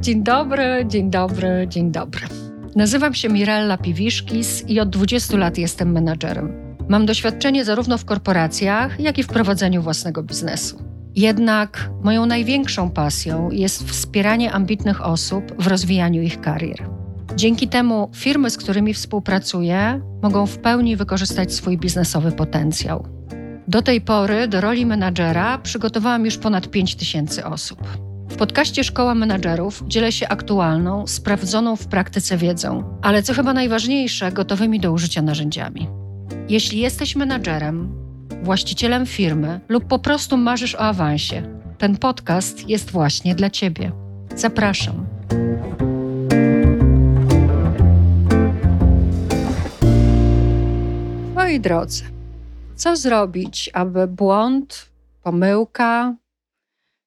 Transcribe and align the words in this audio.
Dzień 0.00 0.22
dobry, 0.22 0.84
dzień 0.88 1.10
dobry, 1.10 1.66
dzień 1.68 1.92
dobry. 1.92 2.26
Nazywam 2.76 3.14
się 3.14 3.28
Mirella 3.28 3.78
Piwiszkis 3.78 4.64
i 4.68 4.80
od 4.80 4.90
20 4.90 5.36
lat 5.36 5.58
jestem 5.58 5.92
menadżerem. 5.92 6.76
Mam 6.88 7.06
doświadczenie 7.06 7.64
zarówno 7.64 7.98
w 7.98 8.04
korporacjach, 8.04 9.00
jak 9.00 9.18
i 9.18 9.22
w 9.22 9.26
prowadzeniu 9.26 9.82
własnego 9.82 10.22
biznesu. 10.22 10.82
Jednak 11.16 11.90
moją 12.02 12.26
największą 12.26 12.90
pasją 12.90 13.50
jest 13.50 13.88
wspieranie 13.88 14.52
ambitnych 14.52 15.06
osób 15.06 15.62
w 15.62 15.66
rozwijaniu 15.66 16.22
ich 16.22 16.40
karier. 16.40 16.90
Dzięki 17.36 17.68
temu 17.68 18.10
firmy, 18.14 18.50
z 18.50 18.56
którymi 18.56 18.94
współpracuję, 18.94 20.00
mogą 20.22 20.46
w 20.46 20.58
pełni 20.58 20.96
wykorzystać 20.96 21.54
swój 21.54 21.78
biznesowy 21.78 22.32
potencjał. 22.32 23.19
Do 23.70 23.82
tej 23.82 24.00
pory 24.00 24.48
do 24.48 24.60
roli 24.60 24.86
menadżera 24.86 25.58
przygotowałam 25.58 26.24
już 26.24 26.38
ponad 26.38 26.70
5 26.70 26.96
tysięcy 26.96 27.44
osób. 27.44 27.78
W 28.28 28.36
podcaście 28.36 28.84
Szkoła 28.84 29.14
Menadżerów 29.14 29.82
dzielę 29.86 30.12
się 30.12 30.28
aktualną, 30.28 31.06
sprawdzoną 31.06 31.76
w 31.76 31.86
praktyce 31.86 32.36
wiedzą, 32.36 32.98
ale 33.02 33.22
co 33.22 33.34
chyba 33.34 33.52
najważniejsze, 33.52 34.32
gotowymi 34.32 34.80
do 34.80 34.92
użycia 34.92 35.22
narzędziami. 35.22 35.88
Jeśli 36.48 36.78
jesteś 36.78 37.16
menadżerem, 37.16 37.92
właścicielem 38.42 39.06
firmy 39.06 39.60
lub 39.68 39.84
po 39.84 39.98
prostu 39.98 40.36
marzysz 40.36 40.74
o 40.74 40.80
awansie, 40.80 41.42
ten 41.78 41.96
podcast 41.96 42.68
jest 42.68 42.90
właśnie 42.90 43.34
dla 43.34 43.50
Ciebie. 43.50 43.92
Zapraszam. 44.36 45.06
Moi 51.34 51.60
drodzy, 51.60 52.19
co 52.80 52.96
zrobić, 52.96 53.70
aby 53.72 54.06
błąd, 54.06 54.90
pomyłka, 55.22 56.14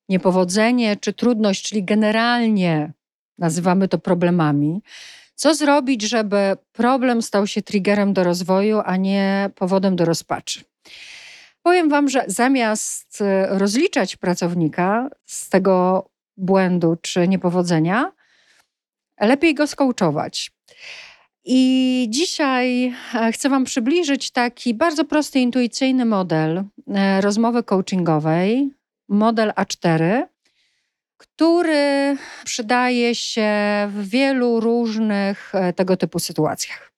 niepowodzenie 0.09 0.95
czy 0.95 1.13
trudność, 1.13 1.69
czyli 1.69 1.83
generalnie 1.83 2.93
nazywamy 3.37 3.87
to 3.87 3.97
problemami, 3.97 4.81
co 5.35 5.55
zrobić, 5.55 6.01
żeby 6.01 6.57
problem 6.71 7.21
stał 7.21 7.47
się 7.47 7.61
triggerem 7.61 8.13
do 8.13 8.23
rozwoju, 8.23 8.81
a 8.85 8.97
nie 8.97 9.49
powodem 9.55 9.95
do 9.95 10.05
rozpaczy? 10.05 10.63
Powiem 11.63 11.89
Wam, 11.89 12.09
że 12.09 12.23
zamiast 12.27 13.21
e, 13.21 13.47
rozliczać 13.59 14.15
pracownika 14.15 15.09
z 15.25 15.49
tego 15.49 16.09
błędu 16.37 16.97
czy 17.01 17.27
niepowodzenia, 17.27 18.11
lepiej 19.21 19.55
go 19.55 19.67
skołczować. 19.67 20.51
I 21.45 22.05
dzisiaj 22.09 22.93
e, 23.15 23.31
chcę 23.31 23.49
Wam 23.49 23.63
przybliżyć 23.63 24.31
taki 24.31 24.73
bardzo 24.73 25.05
prosty, 25.05 25.39
intuicyjny 25.39 26.05
model 26.05 26.63
e, 26.87 27.21
rozmowy 27.21 27.63
coachingowej, 27.63 28.71
model 29.09 29.49
A4, 29.49 30.23
który 31.17 32.17
przydaje 32.45 33.15
się 33.15 33.51
w 33.89 34.09
wielu 34.09 34.59
różnych 34.59 35.53
tego 35.75 35.97
typu 35.97 36.19
sytuacjach. 36.19 36.91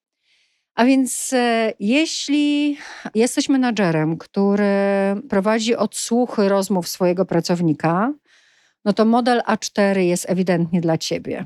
A 0.76 0.86
więc 0.86 1.34
jeśli 1.80 2.78
jesteś 3.16 3.50
menadżerem, 3.50 4.18
który 4.18 4.66
prowadzi 5.30 5.76
odsłuchy 5.76 6.50
rozmów 6.50 6.88
swojego 6.88 7.26
pracownika, 7.26 8.14
no 8.86 8.94
to 8.94 9.06
model 9.06 9.42
A4 9.48 10.00
jest 10.00 10.30
ewidentnie 10.30 10.82
dla 10.82 10.98
ciebie. 10.98 11.46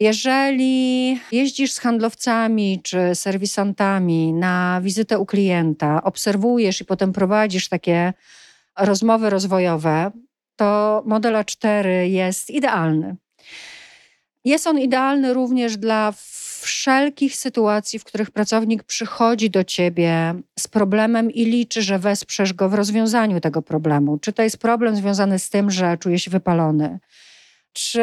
Jeżeli 0.00 1.18
jeździsz 1.32 1.72
z 1.72 1.78
handlowcami 1.78 2.80
czy 2.82 3.14
serwisantami 3.14 4.32
na 4.32 4.80
wizytę 4.82 5.18
u 5.18 5.26
klienta, 5.26 6.02
obserwujesz 6.02 6.80
i 6.80 6.84
potem 6.84 7.12
prowadzisz 7.12 7.68
takie 7.68 8.12
rozmowy 8.78 9.30
rozwojowe, 9.30 10.10
to 10.56 11.02
model 11.06 11.34
A4 11.34 11.88
jest 12.02 12.50
idealny. 12.50 13.16
Jest 14.44 14.66
on 14.66 14.78
idealny 14.78 15.34
również 15.34 15.76
dla 15.76 16.12
wszelkich 16.60 17.36
sytuacji, 17.36 17.98
w 17.98 18.04
których 18.04 18.30
pracownik 18.30 18.82
przychodzi 18.82 19.50
do 19.50 19.64
ciebie 19.64 20.34
z 20.58 20.68
problemem 20.68 21.30
i 21.30 21.44
liczy, 21.44 21.82
że 21.82 21.98
wesprzesz 21.98 22.52
go 22.52 22.68
w 22.68 22.74
rozwiązaniu 22.74 23.40
tego 23.40 23.62
problemu. 23.62 24.18
Czy 24.18 24.32
to 24.32 24.42
jest 24.42 24.58
problem 24.58 24.96
związany 24.96 25.38
z 25.38 25.50
tym, 25.50 25.70
że 25.70 25.98
czuje 25.98 26.18
się 26.18 26.30
wypalony? 26.30 26.98
Czy 27.72 28.02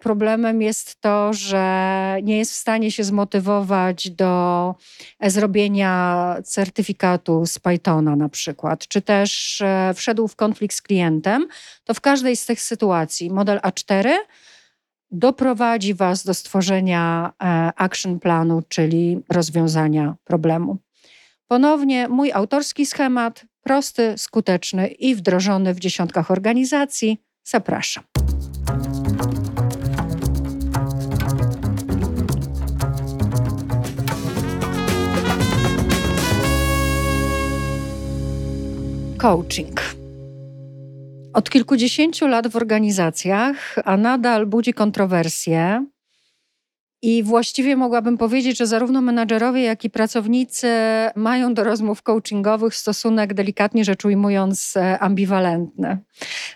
problemem 0.00 0.62
jest 0.62 1.00
to, 1.00 1.32
że 1.32 2.18
nie 2.22 2.38
jest 2.38 2.52
w 2.52 2.54
stanie 2.54 2.90
się 2.90 3.04
zmotywować 3.04 4.10
do 4.10 4.74
zrobienia 5.22 6.36
certyfikatu 6.44 7.46
z 7.46 7.58
Pythona 7.58 8.16
na 8.16 8.28
przykład, 8.28 8.88
czy 8.88 9.02
też 9.02 9.60
e, 9.60 9.92
wszedł 9.94 10.28
w 10.28 10.36
konflikt 10.36 10.76
z 10.76 10.82
klientem, 10.82 11.46
to 11.84 11.94
w 11.94 12.00
każdej 12.00 12.36
z 12.36 12.46
tych 12.46 12.60
sytuacji 12.60 13.30
model 13.30 13.58
A4 13.58 14.10
doprowadzi 15.10 15.94
Was 15.94 16.24
do 16.24 16.34
stworzenia 16.34 17.32
e, 17.42 17.72
action 17.76 18.20
planu, 18.20 18.62
czyli 18.68 19.20
rozwiązania 19.28 20.14
problemu. 20.24 20.78
Ponownie 21.48 22.08
mój 22.08 22.32
autorski 22.32 22.86
schemat, 22.86 23.44
prosty, 23.62 24.14
skuteczny 24.16 24.86
i 24.88 25.14
wdrożony 25.14 25.74
w 25.74 25.80
dziesiątkach 25.80 26.30
organizacji. 26.30 27.22
Zapraszam. 27.44 28.04
Coaching. 39.18 39.80
Od 41.32 41.50
kilkudziesięciu 41.50 42.26
lat 42.26 42.48
w 42.48 42.56
organizacjach, 42.56 43.76
a 43.84 43.96
nadal 43.96 44.46
budzi 44.46 44.74
kontrowersje. 44.74 45.86
I 47.02 47.22
właściwie 47.22 47.76
mogłabym 47.76 48.18
powiedzieć, 48.18 48.58
że 48.58 48.66
zarówno 48.66 49.00
menadżerowie, 49.00 49.62
jak 49.62 49.84
i 49.84 49.90
pracownicy 49.90 50.68
mają 51.16 51.54
do 51.54 51.64
rozmów 51.64 52.02
coachingowych 52.02 52.74
stosunek, 52.74 53.34
delikatnie 53.34 53.84
rzecz 53.84 54.04
ujmując, 54.04 54.76
e, 54.76 54.98
ambiwalentny. 54.98 55.98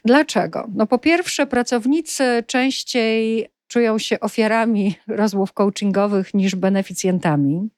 Dlaczego? 0.05 0.69
No 0.75 0.87
po 0.87 0.99
pierwsze, 0.99 1.47
pracownicy 1.47 2.45
częściej 2.47 3.49
czują 3.69 3.99
się 3.99 4.21
ofiarami 4.21 4.95
rozmów 5.09 5.53
coachingowych 5.53 6.35
niż 6.35 6.55
beneficjentami. 6.55 7.69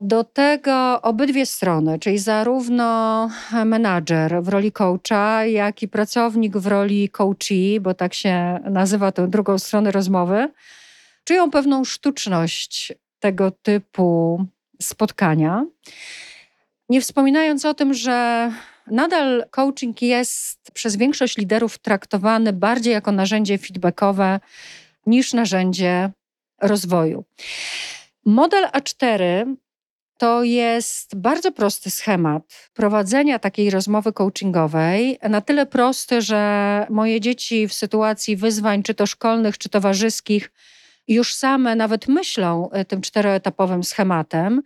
Do 0.00 0.24
tego 0.24 1.02
obydwie 1.02 1.46
strony, 1.46 1.98
czyli 1.98 2.18
zarówno 2.18 3.30
menadżer 3.64 4.42
w 4.42 4.48
roli 4.48 4.72
coacha, 4.72 5.44
jak 5.44 5.82
i 5.82 5.88
pracownik 5.88 6.56
w 6.56 6.66
roli 6.66 7.08
coachee, 7.08 7.80
bo 7.80 7.94
tak 7.94 8.14
się 8.14 8.58
nazywa 8.70 9.12
tę 9.12 9.28
drugą 9.28 9.58
stronę 9.58 9.90
rozmowy, 9.90 10.48
czują 11.26 11.50
pewną 11.50 11.84
sztuczność 11.84 12.92
tego 13.18 13.50
typu 13.50 14.44
spotkania. 14.82 15.66
Nie 16.88 17.00
wspominając 17.00 17.64
o 17.64 17.74
tym, 17.74 17.94
że 17.94 18.50
nadal 18.86 19.44
coaching 19.50 20.02
jest 20.02 20.70
przez 20.72 20.96
większość 20.96 21.36
liderów 21.36 21.78
traktowany 21.78 22.52
bardziej 22.52 22.92
jako 22.92 23.12
narzędzie 23.12 23.58
feedbackowe 23.58 24.40
niż 25.06 25.32
narzędzie 25.32 26.10
rozwoju. 26.62 27.24
Model 28.24 28.68
A4 28.68 29.54
to 30.18 30.42
jest 30.42 31.16
bardzo 31.16 31.52
prosty 31.52 31.90
schemat 31.90 32.70
prowadzenia 32.74 33.38
takiej 33.38 33.70
rozmowy 33.70 34.12
coachingowej. 34.12 35.18
Na 35.22 35.40
tyle 35.40 35.66
prosty, 35.66 36.22
że 36.22 36.86
moje 36.90 37.20
dzieci 37.20 37.68
w 37.68 37.72
sytuacji 37.72 38.36
wyzwań, 38.36 38.82
czy 38.82 38.94
to 38.94 39.06
szkolnych, 39.06 39.58
czy 39.58 39.68
towarzyskich, 39.68 40.50
już 41.08 41.34
same 41.34 41.76
nawet 41.76 42.08
myślą 42.08 42.70
e, 42.70 42.84
tym 42.84 43.00
czteroetapowym 43.00 43.84
schematem. 43.84 44.62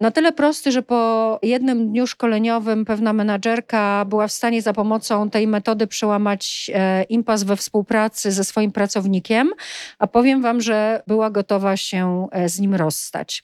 Na 0.00 0.10
tyle 0.10 0.32
prosty, 0.32 0.72
że 0.72 0.82
po 0.82 1.38
jednym 1.42 1.88
dniu 1.88 2.06
szkoleniowym 2.06 2.84
pewna 2.84 3.12
menadżerka 3.12 4.04
była 4.04 4.28
w 4.28 4.32
stanie 4.32 4.62
za 4.62 4.72
pomocą 4.72 5.30
tej 5.30 5.46
metody 5.46 5.86
przełamać 5.86 6.70
e, 6.74 7.02
impas 7.02 7.42
we 7.42 7.56
współpracy 7.56 8.32
ze 8.32 8.44
swoim 8.44 8.72
pracownikiem, 8.72 9.50
a 9.98 10.06
powiem 10.06 10.42
Wam, 10.42 10.60
że 10.60 11.02
była 11.06 11.30
gotowa 11.30 11.76
się 11.76 12.28
e, 12.32 12.48
z 12.48 12.60
nim 12.60 12.74
rozstać. 12.74 13.42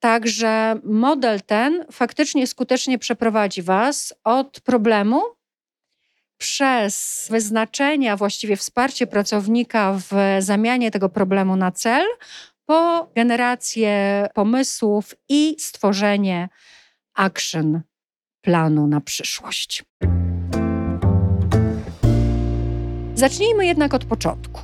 Także 0.00 0.80
model 0.84 1.40
ten 1.46 1.84
faktycznie 1.92 2.46
skutecznie 2.46 2.98
przeprowadzi 2.98 3.62
Was 3.62 4.14
od 4.24 4.60
problemu 4.60 5.22
przez 6.38 7.26
wyznaczenie, 7.30 8.12
a 8.12 8.16
właściwie 8.16 8.56
wsparcie 8.56 9.06
pracownika 9.06 10.00
w 10.10 10.12
zamianie 10.38 10.90
tego 10.90 11.08
problemu 11.08 11.56
na 11.56 11.72
cel, 11.72 12.06
po 12.66 13.10
generację 13.14 14.26
pomysłów 14.34 15.14
i 15.28 15.56
stworzenie 15.58 16.48
action 17.14 17.80
planu 18.40 18.86
na 18.86 19.00
przyszłość. 19.00 19.84
Zacznijmy 23.14 23.66
jednak 23.66 23.94
od 23.94 24.04
początku. 24.04 24.60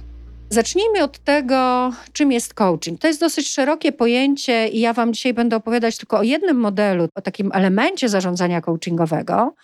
Zacznijmy 0.50 1.02
od 1.02 1.18
tego, 1.18 1.92
czym 2.12 2.32
jest 2.32 2.54
coaching. 2.54 3.00
To 3.00 3.08
jest 3.08 3.20
dosyć 3.20 3.48
szerokie 3.48 3.92
pojęcie 3.92 4.68
i 4.68 4.80
ja 4.80 4.92
Wam 4.92 5.12
dzisiaj 5.12 5.34
będę 5.34 5.56
opowiadać 5.56 5.96
tylko 5.96 6.18
o 6.18 6.22
jednym 6.22 6.56
modelu, 6.56 7.08
o 7.14 7.20
takim 7.20 7.50
elemencie 7.54 8.08
zarządzania 8.08 8.60
coachingowego, 8.60 9.54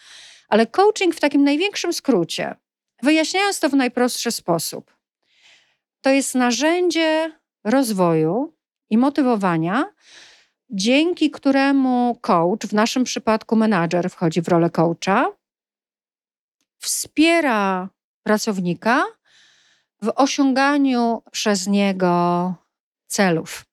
ale 0.49 0.67
coaching 0.67 1.15
w 1.15 1.21
takim 1.21 1.45
największym 1.45 1.93
skrócie, 1.93 2.55
wyjaśniając 3.03 3.61
to 3.61 3.69
w 3.69 3.75
najprostszy 3.75 4.31
sposób. 4.31 4.97
To 6.01 6.11
jest 6.11 6.35
narzędzie 6.35 7.33
rozwoju 7.65 8.55
i 8.91 8.99
motywowania, 8.99 9.85
dzięki 10.71 11.31
któremu 11.31 12.19
coach, 12.21 12.67
w 12.67 12.73
naszym 12.73 13.05
przypadku 13.05 13.57
menadżer, 13.57 14.11
wchodzi 14.11 14.43
w 14.43 14.49
rolę 14.49 14.71
coacha, 14.71 15.33
wspiera 16.79 17.89
pracownika 18.23 19.05
w 20.03 20.13
osiąganiu 20.15 21.23
przez 21.33 21.67
niego 21.67 22.55
celów. 23.07 23.65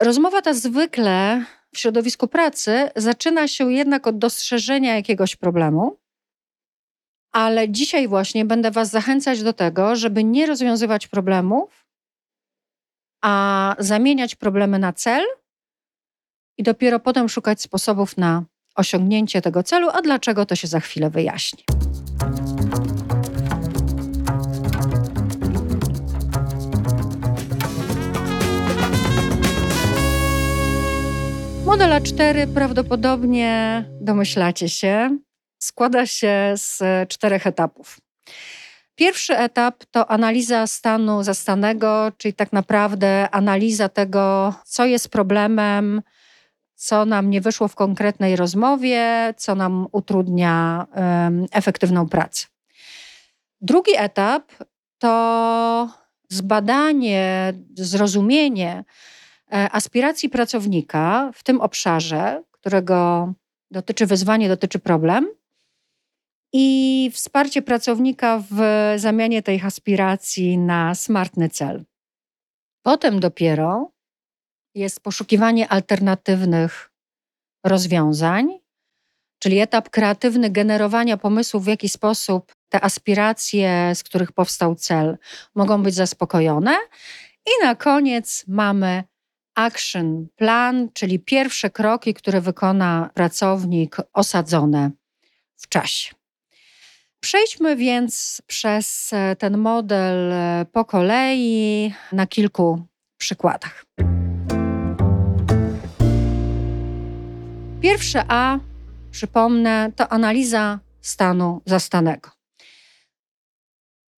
Rozmowa 0.00 0.42
ta 0.42 0.54
zwykle 0.54 1.44
w 1.74 1.78
środowisku 1.78 2.28
pracy 2.28 2.90
zaczyna 2.96 3.48
się 3.48 3.72
jednak 3.72 4.06
od 4.06 4.18
dostrzeżenia 4.18 4.94
jakiegoś 4.96 5.36
problemu, 5.36 5.98
ale 7.32 7.68
dzisiaj 7.68 8.08
właśnie 8.08 8.44
będę 8.44 8.70
Was 8.70 8.90
zachęcać 8.90 9.42
do 9.42 9.52
tego, 9.52 9.96
żeby 9.96 10.24
nie 10.24 10.46
rozwiązywać 10.46 11.06
problemów, 11.06 11.86
a 13.22 13.76
zamieniać 13.78 14.34
problemy 14.34 14.78
na 14.78 14.92
cel 14.92 15.24
i 16.58 16.62
dopiero 16.62 17.00
potem 17.00 17.28
szukać 17.28 17.62
sposobów 17.62 18.16
na 18.16 18.44
osiągnięcie 18.74 19.42
tego 19.42 19.62
celu, 19.62 19.88
a 19.92 20.02
dlaczego 20.02 20.46
to 20.46 20.56
się 20.56 20.68
za 20.68 20.80
chwilę 20.80 21.10
wyjaśni. 21.10 21.64
Model 31.90 32.02
A4 32.02 32.46
prawdopodobnie 32.54 33.84
domyślacie 34.00 34.68
się, 34.68 35.18
składa 35.58 36.06
się 36.06 36.52
z 36.56 36.82
czterech 37.08 37.46
etapów. 37.46 38.00
Pierwszy 38.94 39.36
etap 39.36 39.84
to 39.90 40.10
analiza 40.10 40.66
stanu 40.66 41.22
zastanego, 41.22 42.12
czyli 42.16 42.34
tak 42.34 42.52
naprawdę 42.52 43.30
analiza 43.30 43.88
tego, 43.88 44.54
co 44.64 44.84
jest 44.84 45.08
problemem, 45.08 46.02
co 46.74 47.04
nam 47.04 47.30
nie 47.30 47.40
wyszło 47.40 47.68
w 47.68 47.74
konkretnej 47.74 48.36
rozmowie, 48.36 49.34
co 49.36 49.54
nam 49.54 49.86
utrudnia 49.92 50.86
um, 50.94 51.46
efektywną 51.52 52.08
pracę. 52.08 52.46
Drugi 53.60 53.92
etap 53.96 54.52
to 54.98 55.88
zbadanie, 56.28 57.52
zrozumienie 57.74 58.72
e, 58.78 59.19
aspiracji 59.50 60.28
pracownika 60.28 61.30
w 61.34 61.42
tym 61.42 61.60
obszarze, 61.60 62.42
którego 62.50 63.32
dotyczy 63.70 64.06
wyzwanie, 64.06 64.48
dotyczy 64.48 64.78
problem, 64.78 65.28
i 66.52 67.10
wsparcie 67.14 67.62
pracownika 67.62 68.42
w 68.50 68.60
zamianie 68.96 69.42
tej 69.42 69.60
aspiracji 69.60 70.58
na 70.58 70.94
smartny 70.94 71.48
cel. 71.48 71.84
Potem 72.82 73.20
dopiero 73.20 73.92
jest 74.74 75.00
poszukiwanie 75.00 75.68
alternatywnych 75.68 76.90
rozwiązań, 77.66 78.58
czyli 79.38 79.58
etap 79.58 79.90
kreatywny 79.90 80.50
generowania 80.50 81.16
pomysłów, 81.16 81.64
w 81.64 81.68
jaki 81.68 81.88
sposób 81.88 82.52
te 82.68 82.84
aspiracje, 82.84 83.92
z 83.94 84.02
których 84.02 84.32
powstał 84.32 84.74
cel, 84.74 85.18
mogą 85.54 85.82
być 85.82 85.94
zaspokojone. 85.94 86.76
I 87.46 87.64
na 87.64 87.74
koniec 87.74 88.44
mamy 88.48 89.04
action 89.64 90.28
plan, 90.36 90.88
czyli 90.92 91.18
pierwsze 91.18 91.70
kroki, 91.70 92.14
które 92.14 92.40
wykona 92.40 93.10
pracownik 93.14 93.96
osadzone 94.12 94.90
w 95.56 95.68
czasie. 95.68 96.14
Przejdźmy 97.20 97.76
więc 97.76 98.42
przez 98.46 99.10
ten 99.38 99.58
model 99.58 100.32
po 100.72 100.84
kolei 100.84 101.94
na 102.12 102.26
kilku 102.26 102.86
przykładach. 103.18 103.84
Pierwsze 107.80 108.24
A, 108.28 108.58
przypomnę, 109.10 109.92
to 109.96 110.08
analiza 110.08 110.80
stanu 111.00 111.62
zastanego. 111.66 112.30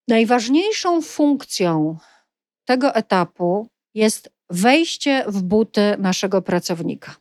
Najważniejszą 0.09 1.03
funkcją 1.03 1.99
tego 2.65 2.95
etapu 2.95 3.69
jest 3.95 4.33
wejście 4.53 5.25
w 5.27 5.43
buty 5.43 5.97
naszego 5.99 6.43
pracownika, 6.43 7.17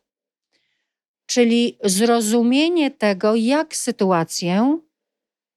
czyli 1.26 1.78
zrozumienie 1.84 2.90
tego, 2.90 3.34
jak 3.34 3.76
sytuację 3.76 4.78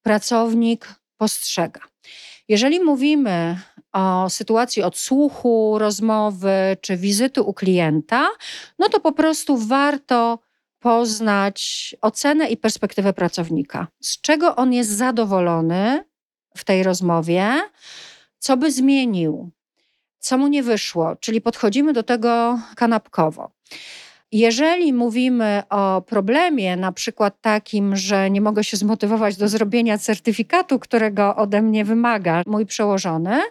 pracownik 0.01 0.87
postrzega. 1.17 1.81
Jeżeli 2.47 2.79
mówimy 2.79 3.59
o 3.93 4.29
sytuacji 4.29 4.83
odsłuchu, 4.83 5.75
rozmowy 5.79 6.77
czy 6.81 6.97
wizyty 6.97 7.41
u 7.41 7.53
klienta, 7.53 8.27
no 8.79 8.89
to 8.89 8.99
po 8.99 9.11
prostu 9.11 9.57
warto 9.57 10.39
poznać 10.79 11.95
ocenę 12.01 12.47
i 12.47 12.57
perspektywę 12.57 13.13
pracownika. 13.13 13.87
Z 14.01 14.21
czego 14.21 14.55
on 14.55 14.73
jest 14.73 14.89
zadowolony 14.89 16.03
w 16.57 16.63
tej 16.63 16.83
rozmowie, 16.83 17.61
co 18.39 18.57
by 18.57 18.71
zmienił, 18.71 19.51
co 20.25 20.37
mu 20.37 20.47
nie 20.47 20.63
wyszło, 20.63 21.15
czyli 21.15 21.41
podchodzimy 21.41 21.93
do 21.93 22.03
tego 22.03 22.59
kanapkowo. 22.75 23.51
Jeżeli 24.31 24.93
mówimy 24.93 25.63
o 25.69 26.01
problemie, 26.01 26.75
na 26.75 26.91
przykład 26.91 27.41
takim, 27.41 27.95
że 27.95 28.29
nie 28.29 28.41
mogę 28.41 28.63
się 28.63 28.77
zmotywować 28.77 29.37
do 29.37 29.47
zrobienia 29.47 29.97
certyfikatu, 29.97 30.79
którego 30.79 31.35
ode 31.35 31.61
mnie 31.61 31.85
wymaga 31.85 32.43
mój 32.47 32.65
przełożony, 32.65 33.41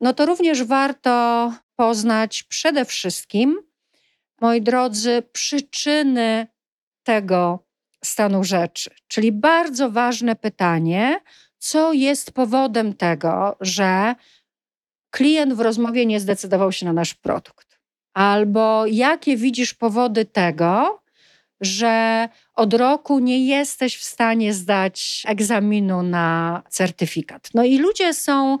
no 0.00 0.12
to 0.12 0.26
również 0.26 0.64
warto 0.64 1.52
poznać 1.76 2.42
przede 2.42 2.84
wszystkim, 2.84 3.62
moi 4.40 4.62
drodzy, 4.62 5.22
przyczyny 5.32 6.46
tego 7.02 7.66
stanu 8.04 8.44
rzeczy. 8.44 8.90
Czyli 9.08 9.32
bardzo 9.32 9.90
ważne 9.90 10.36
pytanie, 10.36 11.20
co 11.58 11.92
jest 11.92 12.32
powodem 12.32 12.94
tego, 12.94 13.56
że 13.60 14.14
klient 15.16 15.54
w 15.54 15.60
rozmowie 15.60 16.06
nie 16.06 16.20
zdecydował 16.20 16.72
się 16.72 16.86
na 16.86 16.92
nasz 16.92 17.14
produkt? 17.14 17.78
Albo 18.14 18.86
jakie 18.86 19.36
widzisz 19.36 19.74
powody 19.74 20.24
tego, 20.24 21.00
że 21.60 22.28
od 22.54 22.74
roku 22.74 23.18
nie 23.18 23.46
jesteś 23.46 23.96
w 23.96 24.04
stanie 24.04 24.54
zdać 24.54 25.22
egzaminu 25.26 26.02
na 26.02 26.62
certyfikat? 26.70 27.48
No 27.54 27.64
i 27.64 27.78
ludzie 27.78 28.14
są 28.14 28.58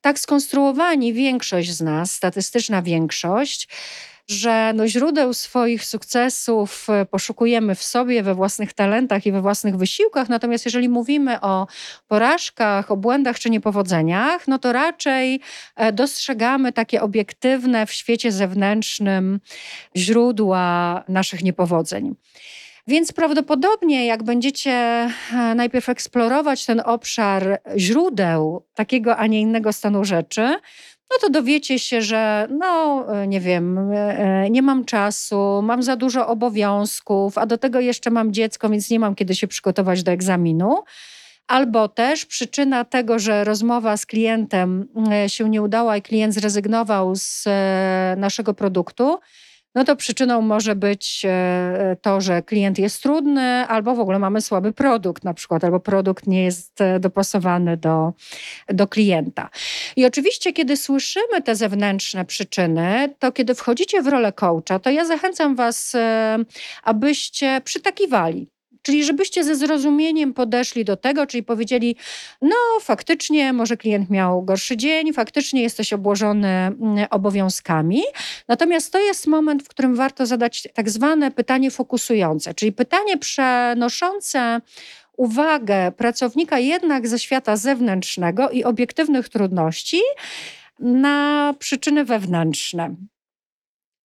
tak 0.00 0.18
skonstruowani, 0.18 1.12
większość 1.12 1.70
z 1.72 1.80
nas, 1.80 2.12
statystyczna 2.12 2.82
większość, 2.82 3.68
że 4.28 4.72
no 4.74 4.88
źródeł 4.88 5.34
swoich 5.34 5.84
sukcesów 5.84 6.90
e, 6.90 7.06
poszukujemy 7.06 7.74
w 7.74 7.82
sobie, 7.82 8.22
we 8.22 8.34
własnych 8.34 8.72
talentach 8.72 9.26
i 9.26 9.32
we 9.32 9.40
własnych 9.40 9.76
wysiłkach. 9.76 10.28
Natomiast 10.28 10.64
jeżeli 10.64 10.88
mówimy 10.88 11.40
o 11.40 11.66
porażkach, 12.08 12.90
o 12.90 12.96
błędach 12.96 13.38
czy 13.38 13.50
niepowodzeniach, 13.50 14.48
no 14.48 14.58
to 14.58 14.72
raczej 14.72 15.40
e, 15.76 15.92
dostrzegamy 15.92 16.72
takie 16.72 17.02
obiektywne 17.02 17.86
w 17.86 17.92
świecie 17.92 18.32
zewnętrznym 18.32 19.40
źródła 19.96 21.04
naszych 21.08 21.42
niepowodzeń. 21.42 22.14
Więc 22.86 23.12
prawdopodobnie, 23.12 24.06
jak 24.06 24.22
będziecie 24.22 24.70
e, 24.72 25.10
najpierw 25.54 25.88
eksplorować 25.88 26.66
ten 26.66 26.82
obszar 26.84 27.60
źródeł 27.76 28.62
takiego, 28.74 29.16
a 29.16 29.26
nie 29.26 29.40
innego 29.40 29.72
stanu 29.72 30.04
rzeczy, 30.04 30.56
no 31.14 31.28
to 31.28 31.30
dowiecie 31.30 31.78
się, 31.78 32.02
że 32.02 32.48
no 32.50 33.04
e, 33.14 33.26
nie 33.26 33.40
wiem, 33.40 33.78
e, 33.78 34.18
e, 34.18 34.50
nie 34.50 34.62
mam 34.62 34.84
czasu, 34.84 35.62
mam 35.62 35.82
za 35.82 35.96
dużo 35.96 36.26
obowiązków, 36.26 37.38
a 37.38 37.46
do 37.46 37.58
tego 37.58 37.80
jeszcze 37.80 38.10
mam 38.10 38.32
dziecko, 38.32 38.68
więc 38.68 38.90
nie 38.90 38.98
mam 38.98 39.14
kiedy 39.14 39.34
się 39.34 39.46
przygotować 39.48 40.02
do 40.02 40.12
egzaminu. 40.12 40.82
Albo 41.46 41.88
też 41.88 42.26
przyczyna 42.26 42.84
tego, 42.84 43.18
że 43.18 43.44
rozmowa 43.44 43.96
z 43.96 44.06
klientem 44.06 44.88
się 45.26 45.48
nie 45.48 45.62
udała 45.62 45.96
i 45.96 46.02
klient 46.02 46.34
zrezygnował 46.34 47.14
z 47.16 47.44
naszego 48.16 48.54
produktu, 48.54 49.18
no 49.74 49.84
to 49.84 49.96
przyczyną 49.96 50.40
może 50.40 50.76
być 50.76 51.22
e, 51.24 51.96
to, 52.02 52.20
że 52.20 52.42
klient 52.42 52.78
jest 52.78 53.02
trudny, 53.02 53.66
albo 53.68 53.94
w 53.94 54.00
ogóle 54.00 54.18
mamy 54.18 54.40
słaby 54.40 54.72
produkt, 54.72 55.24
na 55.24 55.34
przykład, 55.34 55.64
albo 55.64 55.80
produkt 55.80 56.26
nie 56.26 56.44
jest 56.44 56.80
e, 56.80 57.00
dopasowany 57.00 57.76
do, 57.76 58.12
do 58.68 58.86
klienta. 58.86 59.50
I 59.96 60.06
oczywiście, 60.06 60.52
kiedy 60.52 60.76
słyszymy 60.76 61.42
te 61.44 61.56
zewnętrzne 61.56 62.24
przyczyny, 62.24 63.14
to 63.18 63.32
kiedy 63.32 63.54
wchodzicie 63.54 64.02
w 64.02 64.06
rolę 64.06 64.32
coacha, 64.32 64.78
to 64.78 64.90
ja 64.90 65.04
zachęcam 65.04 65.56
Was, 65.56 65.94
e, 65.94 66.38
abyście 66.82 67.60
przytakiwali 67.64 68.54
Czyli 68.84 69.04
żebyście 69.04 69.44
ze 69.44 69.56
zrozumieniem 69.56 70.34
podeszli 70.34 70.84
do 70.84 70.96
tego, 70.96 71.26
czyli 71.26 71.42
powiedzieli, 71.42 71.96
no 72.42 72.56
faktycznie 72.80 73.52
może 73.52 73.76
klient 73.76 74.10
miał 74.10 74.42
gorszy 74.42 74.76
dzień, 74.76 75.12
faktycznie 75.12 75.62
jesteś 75.62 75.92
obłożony 75.92 76.48
mm, 76.48 77.06
obowiązkami. 77.10 78.02
Natomiast 78.48 78.92
to 78.92 79.00
jest 79.00 79.26
moment, 79.26 79.62
w 79.62 79.68
którym 79.68 79.94
warto 79.94 80.26
zadać 80.26 80.68
tak 80.74 80.90
zwane 80.90 81.30
pytanie 81.30 81.70
fokusujące, 81.70 82.54
czyli 82.54 82.72
pytanie 82.72 83.18
przenoszące 83.18 84.60
uwagę 85.16 85.92
pracownika 85.92 86.58
jednak 86.58 87.08
ze 87.08 87.18
świata 87.18 87.56
zewnętrznego 87.56 88.50
i 88.50 88.64
obiektywnych 88.64 89.28
trudności 89.28 90.00
na 90.78 91.54
przyczyny 91.58 92.04
wewnętrzne. 92.04 92.94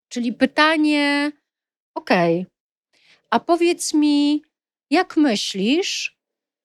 Czyli 0.10 0.34
pytanie, 0.34 1.32
ok, 1.96 2.10
a 3.30 3.40
powiedz 3.40 3.94
mi, 3.94 4.49
jak 4.90 5.18
myślisz, 5.18 6.20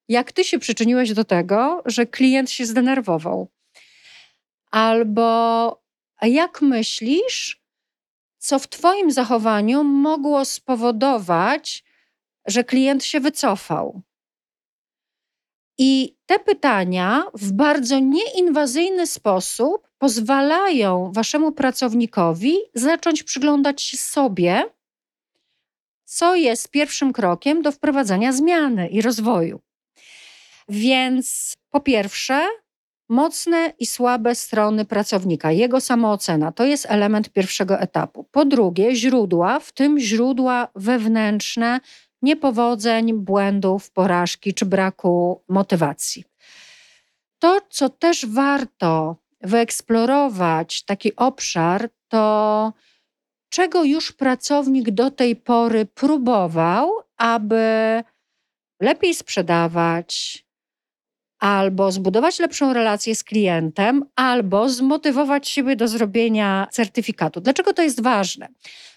jak 0.09 0.33
ty 0.33 0.45
się 0.45 0.59
przyczyniłeś 0.59 1.13
do 1.13 1.25
tego, 1.25 1.83
że 1.87 2.07
klient 2.07 2.51
się 2.51 2.67
zdenerwował? 2.67 3.49
Albo 4.71 5.83
jak 6.23 6.63
myślisz, 6.63 7.65
co 8.39 8.59
w 8.59 8.69
Twoim 8.69 9.11
zachowaniu 9.11 9.85
mogło 9.85 10.45
spowodować, 10.45 11.85
że 12.47 12.65
klient 12.65 13.05
się 13.05 13.21
wycofał? 13.21 14.03
I 15.79 16.17
te 16.27 16.39
pytania 16.39 17.25
w 17.35 17.53
bardzo 17.53 17.99
nieinwazyjny 17.99 19.07
sposób 19.07 19.89
pozwalają 19.99 21.13
Waszemu 21.13 21.53
pracownikowi 21.53 22.57
zacząć 22.75 23.23
przyglądać 23.23 23.83
się 23.83 23.97
sobie, 23.97 24.71
co 26.15 26.35
jest 26.35 26.69
pierwszym 26.69 27.13
krokiem 27.13 27.63
do 27.63 27.73
wprowadzania 27.73 28.33
zmiany 28.33 28.89
i 28.89 29.03
rozwoju. 29.03 29.61
Więc 30.69 31.55
po 31.71 31.81
pierwsze, 31.81 32.47
mocne 33.09 33.73
i 33.79 33.87
słabe 33.87 34.35
strony 34.35 34.85
pracownika, 34.85 35.53
jego 35.53 35.81
samoocena 35.81 36.53
to 36.53 36.65
jest 36.65 36.87
element 36.89 37.31
pierwszego 37.31 37.81
etapu. 37.81 38.25
Po 38.31 38.45
drugie, 38.45 38.97
źródła, 38.97 39.61
w 39.61 39.73
tym 39.73 39.99
źródła 39.99 40.69
wewnętrzne 40.75 41.81
niepowodzeń, 42.23 43.13
błędów, 43.13 43.91
porażki 43.91 44.55
czy 44.55 44.67
braku 44.67 45.43
motywacji. 45.49 46.25
To, 47.39 47.61
co 47.71 47.89
też 47.89 48.27
warto 48.27 49.17
wyeksplorować, 49.41 50.85
taki 50.85 51.17
obszar, 51.17 51.89
to 52.09 52.73
czego 53.55 53.85
już 53.85 54.13
pracownik 54.13 54.91
do 54.91 55.11
tej 55.11 55.37
pory 55.37 55.87
próbował, 55.87 56.91
aby 57.17 57.65
lepiej 58.81 59.15
sprzedawać, 59.15 60.45
albo 61.39 61.93
zbudować 61.93 62.39
lepszą 62.39 62.73
relację 62.73 63.15
z 63.15 63.25
klientem, 63.25 64.05
albo 64.17 64.69
zmotywować 64.69 65.49
siebie 65.49 65.77
do 65.77 65.89
zrobienia 65.89 66.67
certyfikatu. 66.71 67.41
Dlaczego 67.41 67.73
to 67.73 67.83
jest 67.83 68.03
ważne? 68.03 68.49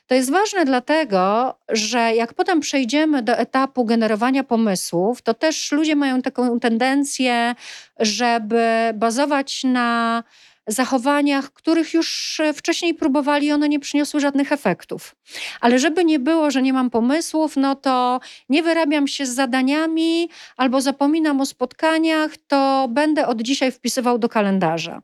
To 0.07 0.15
jest 0.15 0.31
ważne 0.31 0.65
dlatego, 0.65 1.55
że 1.69 1.99
jak 1.99 2.33
potem 2.33 2.59
przejdziemy 2.59 3.23
do 3.23 3.33
etapu 3.37 3.85
generowania 3.85 4.43
pomysłów, 4.43 5.21
to 5.21 5.33
też 5.33 5.71
ludzie 5.71 5.95
mają 5.95 6.21
taką 6.21 6.59
tendencję, 6.59 7.55
żeby 7.99 8.91
bazować 8.93 9.63
na 9.63 10.23
zachowaniach, 10.67 11.53
których 11.53 11.93
już 11.93 12.41
wcześniej 12.55 12.93
próbowali, 12.93 13.51
one 13.51 13.69
nie 13.69 13.79
przyniosły 13.79 14.19
żadnych 14.19 14.51
efektów. 14.51 15.15
Ale 15.61 15.79
żeby 15.79 16.05
nie 16.05 16.19
było, 16.19 16.51
że 16.51 16.61
nie 16.61 16.73
mam 16.73 16.89
pomysłów, 16.89 17.57
no 17.57 17.75
to 17.75 18.19
nie 18.49 18.63
wyrabiam 18.63 19.07
się 19.07 19.25
z 19.25 19.35
zadaniami 19.35 20.29
albo 20.57 20.81
zapominam 20.81 21.41
o 21.41 21.45
spotkaniach, 21.45 22.31
to 22.47 22.87
będę 22.91 23.27
od 23.27 23.41
dzisiaj 23.41 23.71
wpisywał 23.71 24.17
do 24.19 24.29
kalendarza. 24.29 25.01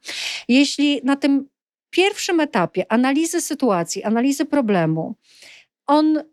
Jeśli 0.48 1.02
na 1.04 1.16
tym 1.16 1.50
pierwszym 1.90 2.40
etapie 2.40 2.92
analizy 2.92 3.42
sytuacji, 3.42 4.04
analizy 4.04 4.46
problemu, 4.46 5.16
on 5.88 6.24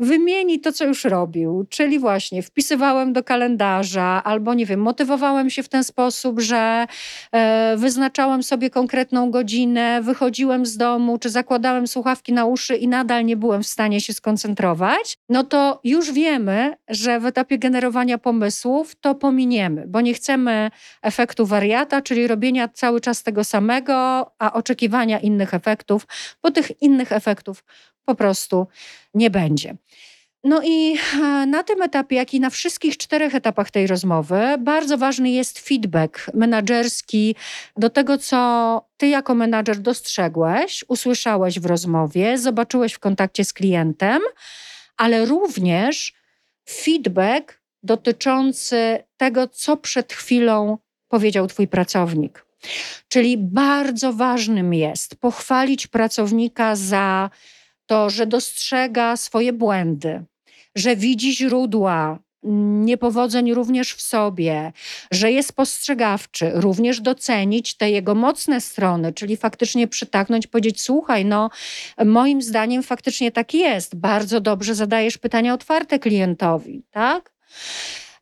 wymieni 0.00 0.60
to, 0.60 0.72
co 0.72 0.84
już 0.84 1.04
robił, 1.04 1.66
czyli 1.68 1.98
właśnie 1.98 2.42
wpisywałem 2.42 3.12
do 3.12 3.24
kalendarza, 3.24 4.22
albo 4.24 4.54
nie 4.54 4.66
wiem, 4.66 4.80
motywowałem 4.80 5.50
się 5.50 5.62
w 5.62 5.68
ten 5.68 5.84
sposób, 5.84 6.40
że 6.40 6.86
e, 7.32 7.74
wyznaczałem 7.76 8.42
sobie 8.42 8.70
konkretną 8.70 9.30
godzinę, 9.30 10.02
wychodziłem 10.02 10.66
z 10.66 10.76
domu, 10.76 11.18
czy 11.18 11.30
zakładałem 11.30 11.86
słuchawki 11.86 12.32
na 12.32 12.44
uszy 12.44 12.76
i 12.76 12.88
nadal 12.88 13.24
nie 13.24 13.36
byłem 13.36 13.62
w 13.62 13.66
stanie 13.66 14.00
się 14.00 14.12
skoncentrować, 14.12 15.18
no 15.28 15.44
to 15.44 15.80
już 15.84 16.12
wiemy, 16.12 16.76
że 16.88 17.20
w 17.20 17.26
etapie 17.26 17.58
generowania 17.58 18.18
pomysłów 18.18 18.96
to 19.00 19.14
pominiemy, 19.14 19.84
bo 19.88 20.00
nie 20.00 20.14
chcemy 20.14 20.70
efektu 21.02 21.46
wariata, 21.46 22.02
czyli 22.02 22.26
robienia 22.26 22.68
cały 22.68 23.00
czas 23.00 23.22
tego 23.22 23.44
samego, 23.44 23.94
a 24.38 24.52
oczekiwania 24.52 25.18
innych 25.18 25.54
efektów, 25.54 26.06
bo 26.42 26.50
tych 26.50 26.82
innych 26.82 27.12
efektów 27.12 27.64
po 28.04 28.14
prostu 28.14 28.66
nie 29.14 29.30
będzie. 29.30 29.76
No 30.44 30.62
i 30.64 30.96
e, 31.14 31.46
na 31.46 31.62
tym 31.62 31.82
etapie, 31.82 32.16
jak 32.16 32.34
i 32.34 32.40
na 32.40 32.50
wszystkich 32.50 32.96
czterech 32.96 33.34
etapach 33.34 33.70
tej 33.70 33.86
rozmowy, 33.86 34.40
bardzo 34.58 34.98
ważny 34.98 35.30
jest 35.30 35.58
feedback 35.58 36.30
menedżerski 36.34 37.34
do 37.76 37.90
tego, 37.90 38.18
co 38.18 38.82
ty 38.96 39.08
jako 39.08 39.34
menadżer 39.34 39.78
dostrzegłeś, 39.78 40.84
usłyszałeś 40.88 41.60
w 41.60 41.66
rozmowie, 41.66 42.38
zobaczyłeś 42.38 42.92
w 42.92 42.98
kontakcie 42.98 43.44
z 43.44 43.52
klientem, 43.52 44.22
ale 44.96 45.24
również 45.24 46.14
feedback 46.70 47.60
dotyczący 47.82 49.04
tego, 49.16 49.48
co 49.48 49.76
przed 49.76 50.12
chwilą 50.12 50.78
powiedział 51.08 51.46
twój 51.46 51.68
pracownik. 51.68 52.46
Czyli 53.08 53.38
bardzo 53.38 54.12
ważnym 54.12 54.74
jest 54.74 55.16
pochwalić 55.16 55.86
pracownika 55.86 56.76
za 56.76 57.30
to, 57.90 58.10
że 58.10 58.26
dostrzega 58.26 59.16
swoje 59.16 59.52
błędy, 59.52 60.24
że 60.74 60.96
widzi 60.96 61.36
źródła 61.36 62.18
niepowodzeń 62.90 63.54
również 63.54 63.94
w 63.94 64.02
sobie, 64.02 64.72
że 65.10 65.32
jest 65.32 65.52
postrzegawczy, 65.52 66.50
również 66.54 67.00
docenić 67.00 67.76
te 67.76 67.90
jego 67.90 68.14
mocne 68.14 68.60
strony, 68.60 69.12
czyli 69.12 69.36
faktycznie 69.36 69.88
przytaknąć, 69.88 70.46
powiedzieć: 70.46 70.82
Słuchaj, 70.82 71.24
no, 71.24 71.50
moim 72.04 72.42
zdaniem 72.42 72.82
faktycznie 72.82 73.32
tak 73.32 73.54
jest. 73.54 73.96
Bardzo 73.96 74.40
dobrze 74.40 74.74
zadajesz 74.74 75.18
pytania 75.18 75.54
otwarte 75.54 75.98
klientowi, 75.98 76.82
tak? 76.90 77.32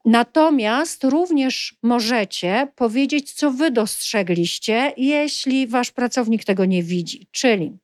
Natomiast 0.05 1.05
również 1.05 1.77
możecie 1.83 2.69
powiedzieć, 2.77 3.33
co 3.33 3.51
wy 3.51 3.71
dostrzegliście, 3.71 4.93
jeśli 4.97 5.67
wasz 5.67 5.91
pracownik 5.91 6.45
tego 6.45 6.65
nie 6.65 6.83
widzi. 6.83 7.27
Czyli 7.31 7.79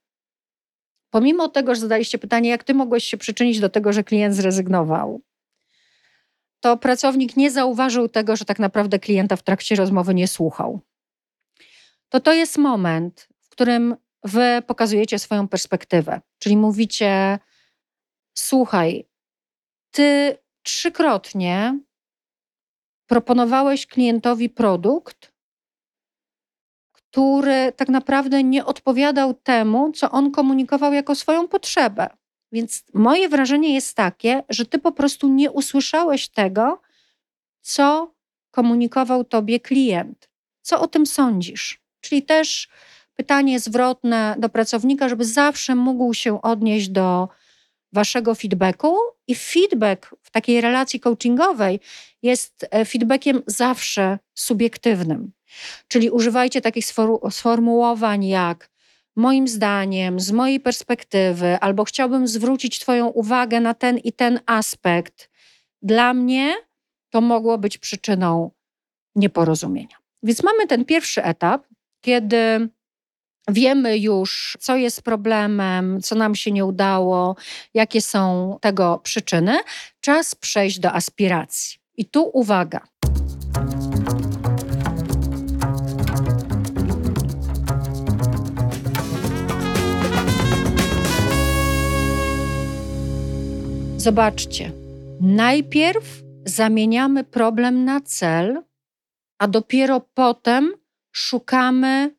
pomimo 1.14 1.48
tego, 1.48 1.74
że 1.74 1.80
zadaliście 1.80 2.18
pytanie, 2.18 2.50
jak 2.50 2.64
ty 2.64 2.74
mogłeś 2.74 3.04
się 3.04 3.16
przyczynić 3.16 3.60
do 3.60 3.68
tego, 3.68 3.92
że 3.92 4.04
klient 4.04 4.34
zrezygnował, 4.34 5.20
to 6.60 6.76
pracownik 6.76 7.36
nie 7.36 7.50
zauważył 7.50 8.08
tego, 8.08 8.36
że 8.36 8.44
tak 8.44 8.58
naprawdę 8.58 8.98
klienta 8.98 9.36
w 9.36 9.42
trakcie 9.42 9.74
rozmowy 9.74 10.14
nie 10.14 10.28
słuchał. 10.28 10.80
To 12.08 12.20
to 12.20 12.32
jest 12.32 12.58
moment, 12.58 13.28
w 13.40 13.48
którym 13.48 13.96
wy 14.24 14.62
pokazujecie 14.66 15.18
swoją 15.18 15.48
perspektywę, 15.48 16.20
czyli 16.38 16.56
mówicie: 16.56 17.38
Słuchaj, 18.34 19.08
ty 19.90 20.38
trzykrotnie 20.62 21.80
proponowałeś 23.06 23.86
klientowi 23.86 24.48
produkt, 24.48 25.33
który 27.14 27.72
tak 27.76 27.88
naprawdę 27.88 28.42
nie 28.42 28.64
odpowiadał 28.64 29.34
temu, 29.34 29.92
co 29.92 30.10
on 30.10 30.30
komunikował 30.30 30.92
jako 30.92 31.14
swoją 31.14 31.48
potrzebę. 31.48 32.06
Więc 32.52 32.84
moje 32.94 33.28
wrażenie 33.28 33.74
jest 33.74 33.96
takie, 33.96 34.42
że 34.48 34.66
ty 34.66 34.78
po 34.78 34.92
prostu 34.92 35.28
nie 35.28 35.50
usłyszałeś 35.50 36.28
tego, 36.28 36.80
co 37.60 38.14
komunikował 38.50 39.24
tobie 39.24 39.60
klient. 39.60 40.28
Co 40.62 40.80
o 40.80 40.86
tym 40.86 41.06
sądzisz? 41.06 41.80
Czyli 42.00 42.22
też 42.22 42.68
pytanie 43.14 43.60
zwrotne 43.60 44.36
do 44.38 44.48
pracownika, 44.48 45.08
żeby 45.08 45.24
zawsze 45.24 45.74
mógł 45.74 46.14
się 46.14 46.42
odnieść 46.42 46.88
do 46.88 47.28
waszego 47.92 48.34
feedbacku 48.34 48.96
i 49.26 49.34
feedback 49.34 50.14
w 50.22 50.30
takiej 50.30 50.60
relacji 50.60 51.00
coachingowej 51.00 51.80
jest 52.24 52.66
e, 52.70 52.84
feedbackiem 52.84 53.42
zawsze 53.46 54.18
subiektywnym. 54.34 55.32
Czyli 55.88 56.10
używajcie 56.10 56.60
takich 56.60 56.86
sformułowań 57.30 58.24
jak 58.24 58.70
moim 59.16 59.48
zdaniem, 59.48 60.20
z 60.20 60.32
mojej 60.32 60.60
perspektywy, 60.60 61.58
albo 61.60 61.84
chciałbym 61.84 62.28
zwrócić 62.28 62.78
Twoją 62.78 63.06
uwagę 63.06 63.60
na 63.60 63.74
ten 63.74 63.98
i 63.98 64.12
ten 64.12 64.40
aspekt. 64.46 65.30
Dla 65.82 66.14
mnie 66.14 66.54
to 67.10 67.20
mogło 67.20 67.58
być 67.58 67.78
przyczyną 67.78 68.50
nieporozumienia. 69.14 69.96
Więc 70.22 70.42
mamy 70.42 70.66
ten 70.66 70.84
pierwszy 70.84 71.24
etap, 71.24 71.66
kiedy 72.00 72.68
wiemy 73.48 73.98
już, 73.98 74.56
co 74.60 74.76
jest 74.76 75.02
problemem, 75.02 76.00
co 76.02 76.14
nam 76.14 76.34
się 76.34 76.52
nie 76.52 76.64
udało, 76.64 77.36
jakie 77.74 78.00
są 78.00 78.56
tego 78.60 78.98
przyczyny, 78.98 79.58
czas 80.00 80.34
przejść 80.34 80.78
do 80.78 80.92
aspiracji. 80.92 81.83
I 81.96 82.04
tu 82.04 82.22
uwaga. 82.22 82.80
Zobaczcie, 93.96 94.72
najpierw 95.20 96.22
zamieniamy 96.44 97.24
problem 97.24 97.84
na 97.84 98.00
cel, 98.00 98.62
a 99.38 99.48
dopiero 99.48 100.00
potem 100.00 100.72
szukamy 101.12 102.14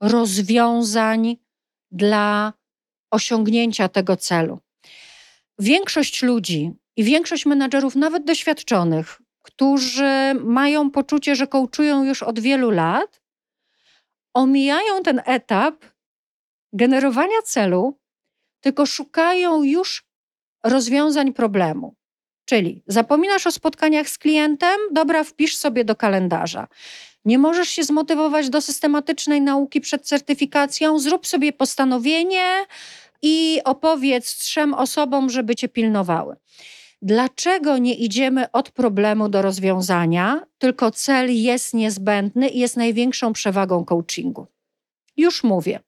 rozwiązań 0.00 1.36
dla 1.90 2.52
osiągnięcia 3.10 3.88
tego 3.88 4.16
celu. 4.16 4.58
Większość 5.62 6.22
ludzi 6.22 6.72
i 6.96 7.04
większość 7.04 7.46
menadżerów, 7.46 7.96
nawet 7.96 8.24
doświadczonych, 8.24 9.20
którzy 9.42 10.34
mają 10.44 10.90
poczucie, 10.90 11.36
że 11.36 11.46
kołczują 11.46 12.04
już 12.04 12.22
od 12.22 12.40
wielu 12.40 12.70
lat, 12.70 13.20
omijają 14.34 15.02
ten 15.02 15.22
etap 15.24 15.84
generowania 16.72 17.42
celu, 17.44 17.98
tylko 18.60 18.86
szukają 18.86 19.62
już 19.62 20.04
rozwiązań 20.64 21.32
problemu. 21.32 21.94
Czyli 22.44 22.82
zapominasz 22.86 23.46
o 23.46 23.52
spotkaniach 23.52 24.08
z 24.08 24.18
klientem, 24.18 24.80
dobra, 24.92 25.24
wpisz 25.24 25.56
sobie 25.56 25.84
do 25.84 25.96
kalendarza. 25.96 26.68
Nie 27.24 27.38
możesz 27.38 27.68
się 27.68 27.84
zmotywować 27.84 28.50
do 28.50 28.60
systematycznej 28.60 29.40
nauki 29.40 29.80
przed 29.80 30.06
certyfikacją, 30.06 30.98
zrób 30.98 31.26
sobie 31.26 31.52
postanowienie 31.52 32.66
i 33.22 33.60
opowiedz 33.64 34.38
trzem 34.38 34.74
osobom, 34.74 35.30
żeby 35.30 35.54
cię 35.54 35.68
pilnowały. 35.68 36.36
Dlaczego 37.02 37.78
nie 37.78 37.94
idziemy 37.94 38.50
od 38.50 38.70
problemu 38.70 39.28
do 39.28 39.42
rozwiązania, 39.42 40.46
tylko 40.58 40.90
cel 40.90 41.42
jest 41.42 41.74
niezbędny 41.74 42.48
i 42.48 42.58
jest 42.58 42.76
największą 42.76 43.32
przewagą 43.32 43.84
coachingu? 43.84 44.46
Już 45.16 45.44
mówię. 45.44 45.80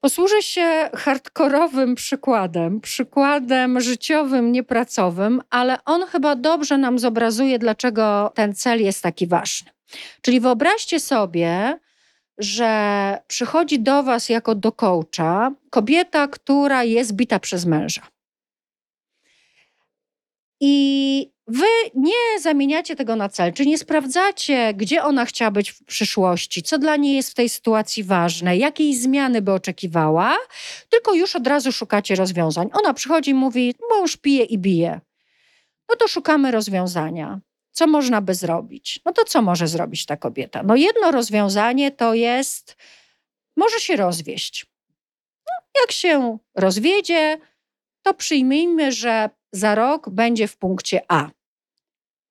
Posłużę 0.00 0.42
się 0.42 0.90
hardkorowym 0.94 1.94
przykładem, 1.94 2.80
przykładem 2.80 3.80
życiowym, 3.80 4.52
niepracowym, 4.52 5.42
ale 5.50 5.84
on 5.84 6.06
chyba 6.06 6.36
dobrze 6.36 6.78
nam 6.78 6.98
zobrazuje, 6.98 7.58
dlaczego 7.58 8.32
ten 8.34 8.54
cel 8.54 8.82
jest 8.82 9.02
taki 9.02 9.26
ważny. 9.26 9.70
Czyli 10.22 10.40
wyobraźcie 10.40 11.00
sobie, 11.00 11.78
że 12.38 13.18
przychodzi 13.26 13.80
do 13.80 14.02
Was 14.02 14.28
jako 14.28 14.54
do 14.54 14.72
coacha 14.72 15.52
kobieta, 15.70 16.28
która 16.28 16.84
jest 16.84 17.12
bita 17.12 17.38
przez 17.38 17.66
męża. 17.66 18.02
I 20.60 21.30
wy 21.46 21.66
nie 21.94 22.40
zamieniacie 22.40 22.96
tego 22.96 23.16
na 23.16 23.28
cel, 23.28 23.52
czy 23.52 23.66
nie 23.66 23.78
sprawdzacie, 23.78 24.74
gdzie 24.74 25.02
ona 25.04 25.24
chciała 25.24 25.50
być 25.50 25.70
w 25.70 25.84
przyszłości, 25.84 26.62
co 26.62 26.78
dla 26.78 26.96
niej 26.96 27.16
jest 27.16 27.30
w 27.30 27.34
tej 27.34 27.48
sytuacji 27.48 28.04
ważne, 28.04 28.56
jakiej 28.56 28.94
zmiany 28.94 29.42
by 29.42 29.52
oczekiwała, 29.52 30.36
tylko 30.88 31.14
już 31.14 31.36
od 31.36 31.46
razu 31.46 31.72
szukacie 31.72 32.14
rozwiązań. 32.14 32.70
Ona 32.72 32.94
przychodzi 32.94 33.30
i 33.30 33.34
mówi: 33.34 33.74
Mąż 33.90 34.16
pije 34.16 34.44
i 34.44 34.58
bije. 34.58 35.00
No 35.88 35.96
to 35.96 36.08
szukamy 36.08 36.50
rozwiązania. 36.50 37.40
Co 37.78 37.86
można 37.86 38.20
by 38.20 38.34
zrobić? 38.34 39.00
No 39.04 39.12
to 39.12 39.24
co 39.24 39.42
może 39.42 39.68
zrobić 39.68 40.06
ta 40.06 40.16
kobieta? 40.16 40.62
No 40.62 40.76
jedno 40.76 41.10
rozwiązanie 41.10 41.90
to 41.90 42.14
jest, 42.14 42.76
może 43.56 43.80
się 43.80 43.96
rozwieść. 43.96 44.66
No, 45.46 45.80
jak 45.82 45.92
się 45.92 46.38
rozwiedzie, 46.54 47.38
to 48.02 48.14
przyjmijmy, 48.14 48.92
że 48.92 49.30
za 49.52 49.74
rok 49.74 50.10
będzie 50.10 50.48
w 50.48 50.56
punkcie 50.56 51.00
A. 51.08 51.30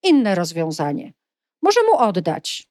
Inne 0.03 0.35
rozwiązanie. 0.35 1.13
Może 1.61 1.83
mu 1.83 1.97
oddać. 1.97 2.69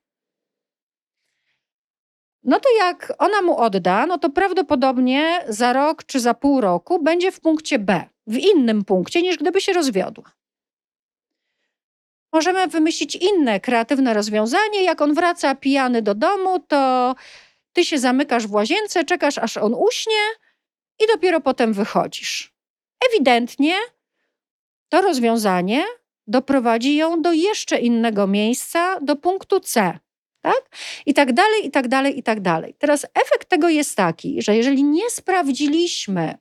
No 2.43 2.61
to 2.61 2.69
jak 2.79 3.13
ona 3.19 3.43
mu 3.43 3.59
odda, 3.59 4.07
no 4.07 4.19
to 4.19 4.31
prawdopodobnie 4.31 5.45
za 5.49 5.73
rok 5.73 6.05
czy 6.05 6.21
za 6.21 6.35
pół 6.35 6.61
roku 6.61 7.03
będzie 7.03 7.33
w 7.33 7.41
punkcie 7.41 7.79
B, 7.79 8.05
w 8.27 8.37
innym 8.37 8.85
punkcie 8.85 9.23
niż 9.23 9.37
gdyby 9.37 9.61
się 9.61 9.73
rozwiodła. 9.73 10.36
Możemy 12.37 12.67
wymyślić 12.67 13.15
inne 13.15 13.61
kreatywne 13.61 14.15
rozwiązanie. 14.15 14.83
Jak 14.83 15.01
on 15.01 15.15
wraca 15.15 15.55
pijany 15.55 16.03
do 16.03 16.15
domu, 16.15 16.59
to 16.69 17.15
ty 17.73 17.85
się 17.85 17.99
zamykasz 17.99 18.47
w 18.47 18.53
łazience, 18.53 19.05
czekasz 19.05 19.39
aż 19.39 19.57
on 19.57 19.75
uśnie 19.75 20.23
i 21.01 21.07
dopiero 21.07 21.41
potem 21.41 21.73
wychodzisz. 21.73 22.55
Ewidentnie 23.09 23.75
to 24.89 25.03
rozwiązanie 25.03 25.85
doprowadzi 26.27 26.97
ją 26.97 27.23
do 27.23 27.33
jeszcze 27.33 27.79
innego 27.79 28.27
miejsca, 28.27 29.01
do 29.01 29.17
punktu 29.17 29.61
C. 29.61 29.99
Tak? 30.41 30.77
I 31.07 31.15
tak 31.15 31.33
dalej, 31.33 31.67
i 31.67 31.71
tak 31.71 31.89
dalej, 31.89 32.19
i 32.19 32.23
tak 32.23 32.41
dalej. 32.41 32.75
Teraz 32.79 33.07
efekt 33.15 33.49
tego 33.49 33.69
jest 33.69 33.97
taki, 33.97 34.43
że 34.43 34.57
jeżeli 34.57 34.85
nie 34.85 35.11
sprawdziliśmy, 35.11 36.35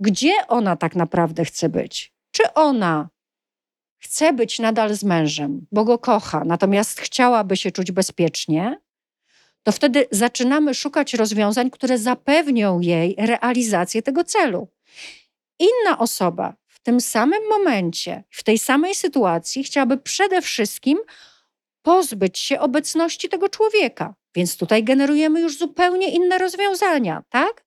gdzie 0.00 0.32
ona 0.48 0.76
tak 0.76 0.96
naprawdę 0.96 1.44
chce 1.44 1.68
być, 1.68 2.12
czy 2.30 2.52
ona 2.52 3.08
chce 4.06 4.32
być 4.32 4.58
nadal 4.58 4.94
z 4.94 5.04
mężem, 5.04 5.66
bo 5.72 5.84
go 5.84 5.98
kocha, 5.98 6.42
natomiast 6.44 7.00
chciałaby 7.00 7.56
się 7.56 7.70
czuć 7.70 7.92
bezpiecznie, 7.92 8.80
to 9.62 9.72
wtedy 9.72 10.06
zaczynamy 10.10 10.74
szukać 10.74 11.14
rozwiązań, 11.14 11.70
które 11.70 11.98
zapewnią 11.98 12.80
jej 12.80 13.16
realizację 13.18 14.02
tego 14.02 14.24
celu. 14.24 14.68
Inna 15.58 15.98
osoba 15.98 16.54
w 16.66 16.80
tym 16.80 17.00
samym 17.00 17.48
momencie, 17.48 18.24
w 18.30 18.42
tej 18.42 18.58
samej 18.58 18.94
sytuacji 18.94 19.64
chciałaby 19.64 19.96
przede 19.98 20.42
wszystkim 20.42 20.98
pozbyć 21.82 22.38
się 22.38 22.60
obecności 22.60 23.28
tego 23.28 23.48
człowieka. 23.48 24.14
Więc 24.34 24.56
tutaj 24.56 24.84
generujemy 24.84 25.40
już 25.40 25.58
zupełnie 25.58 26.10
inne 26.10 26.38
rozwiązania, 26.38 27.22
tak? 27.28 27.64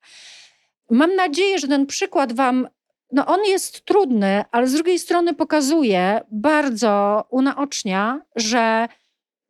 Mam 0.89 1.15
nadzieję, 1.15 1.59
że 1.59 1.67
ten 1.67 1.85
przykład 1.85 2.33
Wam 2.33 2.67
no 3.11 3.25
on 3.25 3.45
jest 3.45 3.85
trudny, 3.85 4.43
ale 4.51 4.67
z 4.67 4.73
drugiej 4.73 4.99
strony 4.99 5.33
pokazuje, 5.33 6.21
bardzo 6.31 7.23
unaocznia, 7.29 8.21
że 8.35 8.87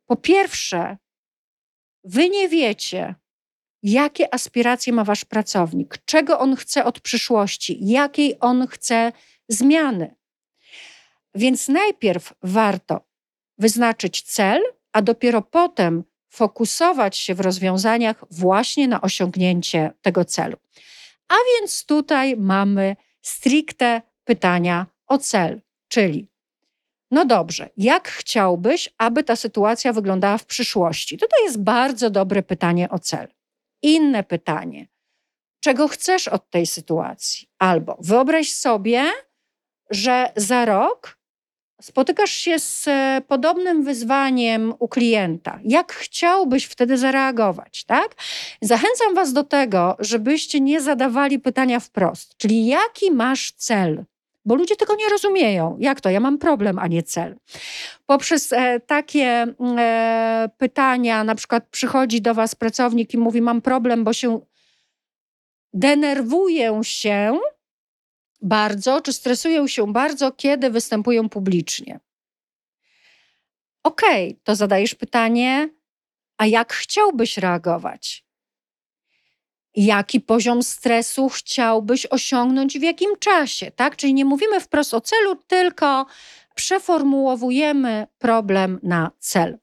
po 0.06 0.16
pierwsze, 0.16 0.98
wy 2.04 2.30
nie 2.30 2.50
wiecie, 2.50 3.16
jakie 3.84 4.34
aspiracje 4.34 4.94
ma 4.94 5.04
wasz 5.04 5.26
pracownik, 5.26 5.98
czego 6.06 6.40
on 6.40 6.56
chce 6.56 6.86
od 6.86 7.00
przyszłości, 7.00 7.78
jakiej 7.82 8.38
on 8.40 8.68
chce 8.68 9.12
zmiany. 9.48 10.16
Więc 11.36 11.68
najpierw 11.68 12.34
warto 12.44 13.02
wyznaczyć 13.58 14.22
cel, 14.22 14.62
a 14.94 15.02
dopiero 15.02 15.42
potem 15.42 16.04
fokusować 16.30 17.18
się 17.18 17.36
w 17.36 17.40
rozwiązaniach 17.40 18.24
właśnie 18.32 18.88
na 18.88 19.02
osiągnięcie 19.02 19.92
tego 20.02 20.26
celu. 20.26 20.58
A 21.28 21.36
więc 21.54 21.86
tutaj 21.86 22.38
mamy 22.38 22.96
stricte 23.22 24.02
pytania 24.24 24.86
o 25.08 25.18
cel, 25.18 25.62
czyli 25.88 26.28
no 27.12 27.26
dobrze, 27.26 27.70
jak 27.78 28.10
chciałbyś, 28.10 28.90
aby 28.98 29.24
ta 29.24 29.36
sytuacja 29.36 29.94
wyglądała 29.94 30.38
w 30.38 30.46
przyszłości? 30.46 31.18
To 31.18 31.44
jest 31.44 31.62
bardzo 31.62 32.10
dobre 32.10 32.44
pytanie 32.44 32.90
o 32.90 33.00
cel. 33.00 33.28
Inne 33.82 34.24
pytanie, 34.24 34.88
czego 35.60 35.88
chcesz 35.88 36.28
od 36.28 36.50
tej 36.50 36.68
sytuacji? 36.68 37.50
Albo 37.60 37.98
wyobraź 38.00 38.54
sobie, 38.54 39.12
że 39.90 40.32
za 40.36 40.66
rok 40.66 41.19
spotykasz 41.82 42.32
się 42.32 42.60
z 42.60 42.88
e, 42.88 43.22
podobnym 43.28 43.84
wyzwaniem 43.84 44.74
u 44.80 44.88
klienta. 44.88 45.60
Jak 45.64 45.94
chciałbyś 45.94 46.66
wtedy 46.66 46.98
zareagować, 46.98 47.84
tak? 47.84 48.16
Zachęcam 48.62 49.16
Was 49.16 49.34
do 49.34 49.44
tego, 49.44 49.96
żebyście 50.00 50.60
nie 50.60 50.82
zadawali 50.82 51.40
pytania 51.40 51.80
wprost, 51.80 52.38
czyli 52.38 52.66
jaki 52.66 53.12
masz 53.12 53.52
cel? 53.52 54.06
Bo 54.46 54.56
ludzie 54.56 54.76
tego 54.76 54.96
nie 54.96 55.10
rozumieją. 55.10 55.78
Jak 55.80 56.02
to? 56.02 56.10
Ja 56.10 56.20
mam 56.20 56.38
problem, 56.38 56.80
a 56.80 56.88
nie 56.88 57.04
cel. 57.04 57.36
Poprzez 58.06 58.54
e, 58.54 58.80
takie 58.80 59.26
mm, 59.42 59.56
e, 59.80 60.50
pytania, 60.58 61.24
na 61.24 61.36
przykład 61.36 61.68
przychodzi 61.72 62.22
do 62.22 62.34
Was 62.34 62.56
pracownik 62.56 63.14
i 63.14 63.18
mówi: 63.18 63.42
Mam 63.42 63.62
problem, 63.62 64.04
bo 64.04 64.14
się 64.14 64.40
denerwuję 65.74 66.80
się, 66.84 67.40
bardzo, 68.42 69.02
czy 69.02 69.14
stresują 69.14 69.68
się 69.68 69.94
bardzo, 69.94 70.32
kiedy 70.32 70.70
występują 70.70 71.30
publicznie. 71.30 72.00
Okej, 73.84 74.30
okay, 74.30 74.42
to 74.44 74.56
zadajesz 74.56 74.96
pytanie, 74.96 75.70
a 76.38 76.46
jak 76.46 76.74
chciałbyś 76.74 77.38
reagować? 77.38 78.26
Jaki 79.76 80.22
poziom 80.22 80.64
stresu 80.64 81.30
chciałbyś 81.30 82.06
osiągnąć 82.06 82.80
w 82.80 82.82
jakim 82.82 83.10
czasie, 83.20 83.72
tak? 83.72 83.96
Czyli 83.96 84.14
nie 84.14 84.26
mówimy 84.26 84.60
wprost 84.60 84.94
o 84.94 85.02
celu, 85.02 85.36
tylko 85.36 86.06
przeformułowujemy 86.60 88.08
problem 88.18 88.80
na 88.84 89.12
cel. 89.20 89.58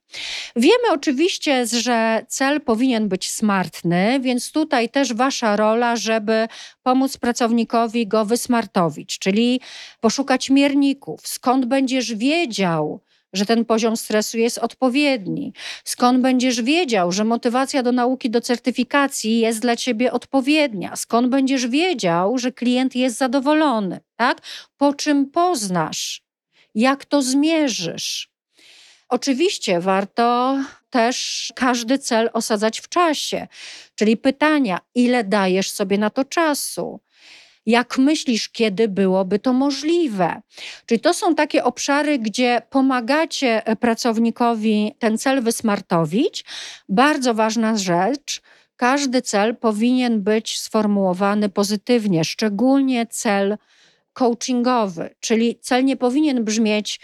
Wiemy 0.55 0.91
oczywiście, 0.91 1.65
że 1.65 2.25
cel 2.27 2.61
powinien 2.61 3.07
być 3.07 3.31
smartny, 3.31 4.19
więc 4.19 4.51
tutaj 4.51 4.89
też 4.89 5.13
Wasza 5.13 5.55
rola, 5.55 5.95
żeby 5.95 6.47
pomóc 6.83 7.17
pracownikowi 7.17 8.07
go 8.07 8.25
wysmartowić, 8.25 9.19
czyli 9.19 9.61
poszukać 9.99 10.49
mierników, 10.49 11.27
skąd 11.27 11.65
będziesz 11.65 12.15
wiedział, 12.15 13.01
że 13.33 13.45
ten 13.45 13.65
poziom 13.65 13.97
stresu 13.97 14.37
jest 14.37 14.57
odpowiedni? 14.57 15.53
Skąd 15.83 16.21
będziesz 16.21 16.61
wiedział, 16.61 17.11
że 17.11 17.23
motywacja 17.23 17.83
do 17.83 17.91
nauki, 17.91 18.29
do 18.29 18.41
certyfikacji 18.41 19.39
jest 19.39 19.59
dla 19.59 19.75
ciebie 19.75 20.11
odpowiednia? 20.11 20.95
Skąd 20.95 21.27
będziesz 21.27 21.67
wiedział, 21.67 22.37
że 22.37 22.51
klient 22.51 22.95
jest 22.95 23.17
zadowolony? 23.17 23.99
Tak? 24.15 24.41
Po 24.77 24.93
czym 24.93 25.25
poznasz? 25.31 26.26
Jak 26.77 27.05
to 27.05 27.21
zmierzysz? 27.21 28.29
Oczywiście 29.09 29.79
warto 29.79 30.57
też 30.89 31.47
każdy 31.55 31.99
cel 31.99 32.29
osadzać 32.33 32.79
w 32.79 32.89
czasie, 32.89 33.47
czyli 33.95 34.17
pytania, 34.17 34.79
ile 34.95 35.23
dajesz 35.23 35.71
sobie 35.71 35.97
na 35.97 36.09
to 36.09 36.25
czasu? 36.25 36.99
Jak 37.65 37.97
myślisz, 37.97 38.49
kiedy 38.49 38.87
byłoby 38.87 39.39
to 39.39 39.53
możliwe? 39.53 40.41
Czyli 40.85 40.99
to 40.99 41.13
są 41.13 41.35
takie 41.35 41.63
obszary, 41.63 42.19
gdzie 42.19 42.61
pomagacie 42.69 43.67
e, 43.67 43.75
pracownikowi 43.75 44.91
ten 44.99 45.17
cel 45.17 45.41
wysmartowić. 45.41 46.45
Bardzo 46.89 47.33
ważna 47.33 47.77
rzecz. 47.77 48.41
Każdy 48.75 49.21
cel 49.21 49.55
powinien 49.55 50.21
być 50.21 50.59
sformułowany 50.59 51.49
pozytywnie, 51.49 52.25
szczególnie 52.25 53.07
cel 53.07 53.57
coachingowy, 54.17 55.15
czyli 55.19 55.59
cel 55.61 55.85
nie 55.85 55.97
powinien 55.97 56.43
brzmieć: 56.43 56.99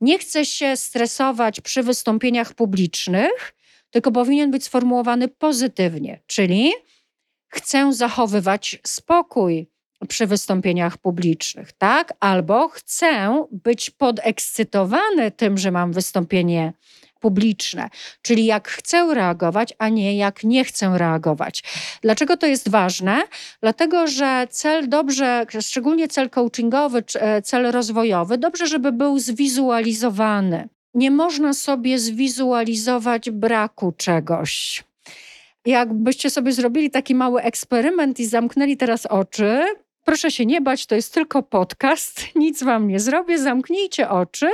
Nie 0.00 0.18
chcę 0.18 0.44
się 0.44 0.76
stresować 0.76 1.60
przy 1.60 1.82
wystąpieniach 1.82 2.54
publicznych, 2.54 3.54
tylko 3.90 4.12
powinien 4.12 4.50
być 4.50 4.64
sformułowany 4.64 5.28
pozytywnie, 5.28 6.22
czyli 6.26 6.72
chcę 7.48 7.92
zachowywać 7.92 8.78
spokój 8.86 9.66
przy 10.08 10.26
wystąpieniach 10.26 10.98
publicznych, 10.98 11.72
tak? 11.72 12.12
Albo 12.20 12.68
chcę 12.68 13.44
być 13.50 13.90
podekscytowany 13.90 15.30
tym, 15.30 15.58
że 15.58 15.70
mam 15.70 15.92
wystąpienie 15.92 16.72
publiczne, 16.72 17.01
czyli 18.22 18.44
jak 18.44 18.68
chcę 18.68 19.14
reagować, 19.14 19.74
a 19.78 19.88
nie 19.88 20.16
jak 20.16 20.44
nie 20.44 20.64
chcę 20.64 20.98
reagować. 20.98 21.62
Dlaczego 22.02 22.36
to 22.36 22.46
jest 22.46 22.68
ważne? 22.68 23.22
Dlatego, 23.60 24.06
że 24.06 24.46
cel 24.50 24.88
dobrze, 24.88 25.46
szczególnie 25.60 26.08
cel 26.08 26.30
coachingowy, 26.30 27.04
e, 27.14 27.42
cel 27.42 27.70
rozwojowy, 27.70 28.38
dobrze, 28.38 28.66
żeby 28.66 28.92
był 28.92 29.18
zwizualizowany. 29.18 30.68
Nie 30.94 31.10
można 31.10 31.52
sobie 31.52 31.98
zwizualizować 31.98 33.30
braku 33.30 33.92
czegoś. 33.96 34.84
Jakbyście 35.66 36.30
sobie 36.30 36.52
zrobili 36.52 36.90
taki 36.90 37.14
mały 37.14 37.42
eksperyment 37.42 38.20
i 38.20 38.26
zamknęli 38.26 38.76
teraz 38.76 39.06
oczy, 39.06 39.64
Proszę 40.04 40.30
się 40.30 40.46
nie 40.46 40.60
bać, 40.60 40.86
to 40.86 40.94
jest 40.94 41.14
tylko 41.14 41.42
podcast, 41.42 42.22
nic 42.34 42.62
wam 42.62 42.88
nie 42.88 43.00
zrobię, 43.00 43.38
zamknijcie 43.38 44.10
oczy. 44.10 44.50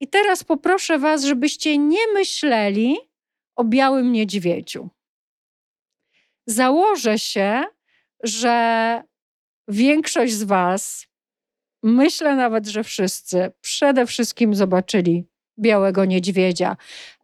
I 0.00 0.08
teraz 0.08 0.44
poproszę 0.44 0.98
was, 0.98 1.24
żebyście 1.24 1.78
nie 1.78 2.06
myśleli 2.14 2.96
o 3.56 3.64
białym 3.64 4.12
niedźwiedziu. 4.12 4.88
Założę 6.46 7.18
się, 7.18 7.64
że 8.22 9.02
większość 9.68 10.32
z 10.32 10.42
was, 10.42 11.06
myślę 11.82 12.36
nawet, 12.36 12.66
że 12.66 12.84
wszyscy, 12.84 13.52
przede 13.60 14.06
wszystkim 14.06 14.54
zobaczyli 14.54 15.24
białego 15.58 16.04
niedźwiedzia. 16.04 16.76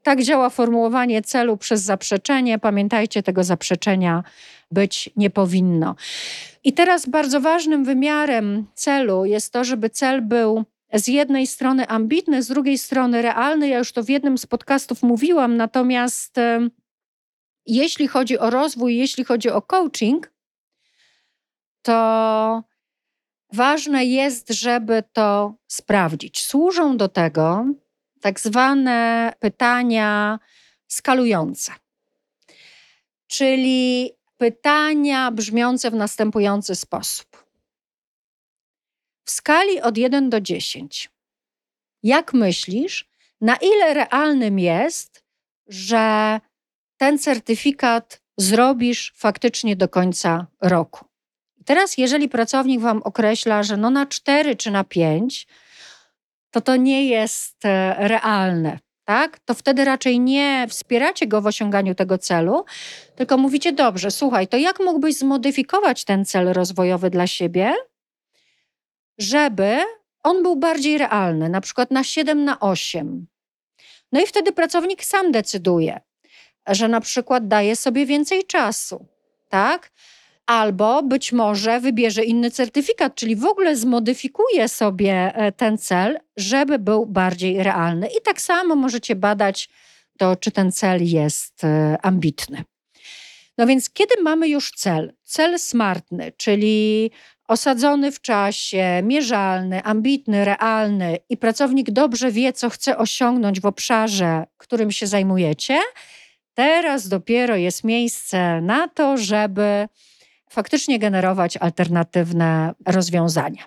Tak 0.02 0.22
działa 0.22 0.50
formułowanie 0.50 1.22
celu 1.22 1.56
przez 1.56 1.82
zaprzeczenie. 1.82 2.58
Pamiętajcie, 2.58 3.22
tego 3.22 3.44
zaprzeczenia 3.44 4.24
być 4.70 5.10
nie 5.16 5.30
powinno. 5.30 5.94
I 6.64 6.72
teraz 6.72 7.08
bardzo 7.08 7.40
ważnym 7.40 7.84
wymiarem 7.84 8.66
celu 8.74 9.24
jest 9.24 9.52
to, 9.52 9.64
żeby 9.64 9.90
cel 9.90 10.22
był 10.22 10.64
z 10.96 11.08
jednej 11.08 11.46
strony 11.46 11.88
ambitny, 11.88 12.42
z 12.42 12.48
drugiej 12.48 12.78
strony 12.78 13.22
realny. 13.22 13.68
Ja 13.68 13.78
już 13.78 13.92
to 13.92 14.02
w 14.02 14.08
jednym 14.08 14.38
z 14.38 14.46
podcastów 14.46 15.02
mówiłam, 15.02 15.56
natomiast 15.56 16.36
jeśli 17.66 18.08
chodzi 18.08 18.38
o 18.38 18.50
rozwój, 18.50 18.96
jeśli 18.96 19.24
chodzi 19.24 19.50
o 19.50 19.62
coaching, 19.62 20.32
to 21.82 22.62
ważne 23.52 24.04
jest, 24.04 24.50
żeby 24.50 25.02
to 25.12 25.54
sprawdzić. 25.66 26.42
Służą 26.42 26.96
do 26.96 27.08
tego 27.08 27.64
tak 28.20 28.40
zwane 28.40 29.32
pytania 29.40 30.38
skalujące. 30.86 31.72
Czyli 33.26 34.10
pytania 34.36 35.30
brzmiące 35.30 35.90
w 35.90 35.94
następujący 35.94 36.74
sposób. 36.74 37.35
W 39.26 39.30
skali 39.30 39.80
od 39.80 39.98
1 39.98 40.30
do 40.30 40.40
10, 40.40 41.10
jak 42.02 42.34
myślisz, 42.34 43.08
na 43.40 43.56
ile 43.56 43.94
realnym 43.94 44.58
jest, 44.58 45.24
że 45.66 46.40
ten 46.96 47.18
certyfikat 47.18 48.20
zrobisz 48.38 49.12
faktycznie 49.16 49.76
do 49.76 49.88
końca 49.88 50.46
roku? 50.62 51.04
teraz, 51.66 51.98
jeżeli 51.98 52.28
pracownik 52.28 52.80
Wam 52.80 53.02
określa, 53.02 53.62
że 53.62 53.76
no 53.76 53.90
na 53.90 54.06
4 54.06 54.56
czy 54.56 54.70
na 54.70 54.84
5, 54.84 55.46
to 56.50 56.60
to 56.60 56.76
nie 56.76 57.06
jest 57.06 57.64
e, 57.64 58.08
realne 58.08 58.78
tak, 59.04 59.38
to 59.38 59.54
wtedy 59.54 59.84
raczej 59.84 60.20
nie 60.20 60.66
wspieracie 60.68 61.26
go 61.26 61.40
w 61.40 61.46
osiąganiu 61.46 61.94
tego 61.94 62.18
celu, 62.18 62.64
tylko 63.16 63.38
mówicie: 63.38 63.72
Dobrze, 63.72 64.10
słuchaj, 64.10 64.48
to 64.48 64.56
jak 64.56 64.80
mógłbyś 64.80 65.18
zmodyfikować 65.18 66.04
ten 66.04 66.24
cel 66.24 66.52
rozwojowy 66.52 67.10
dla 67.10 67.26
siebie, 67.26 67.74
żeby 69.18 69.78
on 70.22 70.42
był 70.42 70.56
bardziej 70.56 70.98
realny, 70.98 71.48
na 71.48 71.60
przykład 71.60 71.90
na 71.90 72.04
7 72.04 72.44
na 72.44 72.60
8. 72.60 73.26
No 74.12 74.20
i 74.20 74.26
wtedy 74.26 74.52
pracownik 74.52 75.04
sam 75.04 75.32
decyduje, 75.32 76.00
że 76.68 76.88
na 76.88 77.00
przykład 77.00 77.48
daje 77.48 77.76
sobie 77.76 78.06
więcej 78.06 78.44
czasu, 78.44 79.06
tak? 79.48 79.90
albo 80.46 81.02
być 81.02 81.32
może 81.32 81.80
wybierze 81.80 82.24
inny 82.24 82.50
certyfikat, 82.50 83.14
czyli 83.14 83.36
w 83.36 83.44
ogóle 83.44 83.76
zmodyfikuje 83.76 84.68
sobie 84.68 85.32
e, 85.34 85.52
ten 85.52 85.78
cel, 85.78 86.18
żeby 86.36 86.78
był 86.78 87.06
bardziej 87.06 87.62
realny. 87.62 88.06
I 88.06 88.22
tak 88.24 88.40
samo 88.40 88.76
możecie 88.76 89.16
badać 89.16 89.68
to, 90.18 90.36
czy 90.36 90.50
ten 90.50 90.72
cel 90.72 91.04
jest 91.04 91.64
e, 91.64 91.98
ambitny. 92.02 92.64
No 93.58 93.66
więc, 93.66 93.90
kiedy 93.90 94.22
mamy 94.22 94.48
już 94.48 94.70
cel, 94.70 95.12
cel 95.22 95.58
smartny, 95.58 96.32
czyli 96.36 97.10
osadzony 97.48 98.12
w 98.12 98.20
czasie, 98.20 99.00
mierzalny, 99.02 99.82
ambitny, 99.82 100.44
realny 100.44 101.18
i 101.28 101.36
pracownik 101.36 101.90
dobrze 101.90 102.30
wie, 102.30 102.52
co 102.52 102.70
chce 102.70 102.98
osiągnąć 102.98 103.60
w 103.60 103.66
obszarze, 103.66 104.46
którym 104.56 104.90
się 104.90 105.06
zajmujecie, 105.06 105.78
teraz 106.54 107.08
dopiero 107.08 107.56
jest 107.56 107.84
miejsce 107.84 108.60
na 108.60 108.88
to, 108.88 109.16
żeby 109.16 109.88
faktycznie 110.50 110.98
generować 110.98 111.56
alternatywne 111.56 112.74
rozwiązania. 112.86 113.64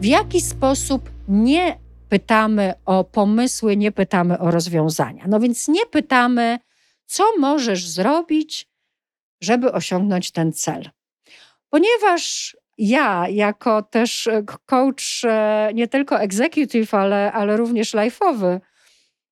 W 0.00 0.04
jaki 0.04 0.40
sposób 0.40 1.10
nie 1.28 1.81
pytamy 2.12 2.74
o 2.84 3.04
pomysły, 3.04 3.76
nie 3.76 3.92
pytamy 3.92 4.38
o 4.38 4.50
rozwiązania? 4.50 5.24
No 5.28 5.40
więc 5.40 5.68
nie 5.68 5.86
pytamy, 5.86 6.58
co 7.06 7.24
możesz 7.38 7.88
zrobić, 7.88 8.68
żeby 9.40 9.72
osiągnąć 9.72 10.30
ten 10.30 10.52
cel. 10.52 10.90
Ponieważ 11.70 12.56
ja, 12.78 13.28
jako 13.28 13.82
też 13.82 14.28
coach 14.66 15.24
e, 15.24 15.70
nie 15.74 15.88
tylko 15.88 16.20
executive, 16.20 16.94
ale, 16.94 17.32
ale 17.32 17.56
również 17.56 17.94
life'owy, 17.94 18.60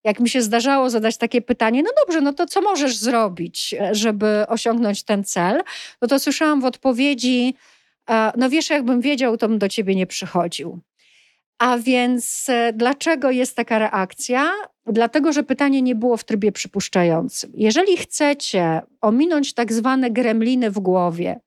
jak 0.05 0.21
mi 0.21 0.29
się 0.29 0.43
zdarzało 0.43 0.90
zadać 0.90 1.16
takie 1.16 1.43
pytanie, 1.43 1.83
no 1.83 1.90
dobrze, 2.07 2.21
no 2.21 2.33
to 2.33 2.47
co 2.47 2.61
możesz 2.62 2.97
zrobić, 2.97 3.75
e, 3.81 3.95
żeby 3.95 4.45
osiągnąć 4.49 5.03
ten 5.03 5.25
cel? 5.25 5.62
No 6.03 6.09
to 6.09 6.19
słyszałam 6.19 6.61
w 6.61 6.64
odpowiedzi, 6.64 7.55
e, 8.11 8.33
no 8.37 8.51
wiesz, 8.51 8.71
jakbym 8.71 9.01
wiedział, 9.01 9.37
to 9.37 9.49
bym 9.49 9.59
do 9.59 9.69
ciebie 9.69 9.95
nie 9.95 10.07
przychodził. 10.07 10.81
A 11.61 11.79
więc 11.79 12.49
e, 12.49 12.73
dlaczego 12.73 13.31
jest 13.31 13.57
taka 13.57 13.79
reakcja? 13.79 14.53
Dlatego, 14.87 15.33
że 15.33 15.42
pytanie 15.42 15.83
nie 15.83 15.94
było 15.94 16.16
w 16.16 16.25
trybie 16.25 16.53
przypuszczającym. 16.53 17.53
Jeżeli 17.55 17.96
chcecie 17.96 18.83
ominąć 19.01 19.55
tak 19.55 19.73
zwane 19.73 20.11
gremliny 20.11 20.70
w 20.70 20.79
głowie, 20.79 21.40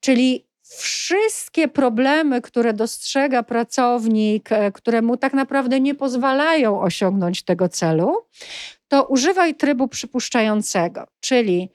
czyli 0.00 0.46
wszystkie 0.78 1.68
problemy, 1.68 2.40
które 2.40 2.72
dostrzega 2.72 3.42
pracownik, 3.42 4.52
e, 4.52 4.72
które 4.72 5.02
mu 5.02 5.16
tak 5.16 5.34
naprawdę 5.34 5.80
nie 5.80 5.94
pozwalają 5.94 6.80
osiągnąć 6.80 7.42
tego 7.42 7.68
celu, 7.68 8.14
to 8.88 9.04
używaj 9.04 9.54
trybu 9.54 9.88
przypuszczającego, 9.88 11.06
czyli 11.20 11.70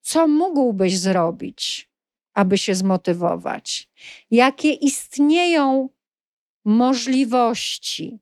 co 0.00 0.28
mógłbyś 0.28 0.98
zrobić, 0.98 1.90
aby 2.34 2.58
się 2.58 2.74
zmotywować? 2.74 3.88
Jakie 4.30 4.72
istnieją 4.72 5.88
możliwości? 6.66 8.18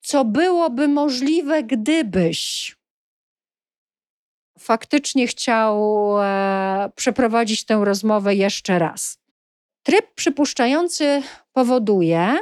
Co 0.00 0.24
byłoby 0.24 0.88
możliwe, 0.88 1.62
gdybyś 1.62 2.76
faktycznie 4.58 5.26
chciał 5.26 5.76
e, 6.22 6.90
przeprowadzić 6.96 7.64
tę 7.64 7.80
rozmowę 7.84 8.34
jeszcze 8.34 8.78
raz? 8.78 9.18
Tryb 9.82 10.14
przypuszczający 10.14 11.22
powoduje, 11.52 12.38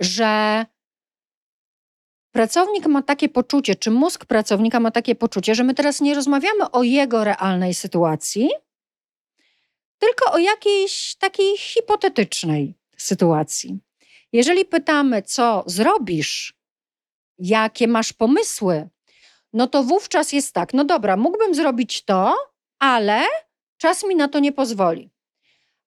że 0.00 0.66
pracownik 2.32 2.86
ma 2.86 3.02
takie 3.02 3.28
poczucie, 3.28 3.74
czy 3.74 3.90
mózg 3.90 4.24
pracownika 4.24 4.80
ma 4.80 4.90
takie 4.90 5.14
poczucie, 5.14 5.54
że 5.54 5.64
my 5.64 5.74
teraz 5.74 6.00
nie 6.00 6.14
rozmawiamy 6.14 6.70
o 6.70 6.82
jego 6.82 7.24
realnej 7.24 7.74
sytuacji, 7.74 8.50
tylko 9.98 10.32
o 10.32 10.38
jakiejś 10.38 11.14
takiej 11.14 11.58
hipotetycznej 11.58 12.74
sytuacji. 12.96 13.80
Jeżeli 14.32 14.64
pytamy, 14.64 15.22
co 15.22 15.64
zrobisz, 15.66 16.54
jakie 17.38 17.88
masz 17.88 18.12
pomysły, 18.12 18.88
no 19.52 19.66
to 19.66 19.82
wówczas 19.82 20.32
jest 20.32 20.54
tak, 20.54 20.74
no 20.74 20.84
dobra, 20.84 21.16
mógłbym 21.16 21.54
zrobić 21.54 22.04
to, 22.04 22.36
ale 22.78 23.22
czas 23.76 24.04
mi 24.04 24.16
na 24.16 24.28
to 24.28 24.38
nie 24.38 24.52
pozwoli. 24.52 25.10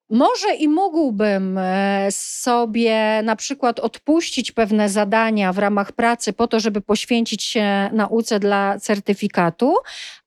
Może 0.10 0.56
i 0.56 0.68
mógłbym 0.68 1.58
e, 1.58 2.08
sobie 2.12 3.22
na 3.24 3.36
przykład 3.36 3.80
odpuścić 3.80 4.52
pewne 4.52 4.90
zadania 4.90 5.54
w 5.54 5.58
ramach 5.58 5.92
pracy 5.92 6.34
po 6.34 6.48
to, 6.48 6.60
żeby 6.60 6.82
poświęcić 6.82 7.44
się 7.44 7.90
nauce 7.94 8.40
dla 8.40 8.80
certyfikatu, 8.80 9.76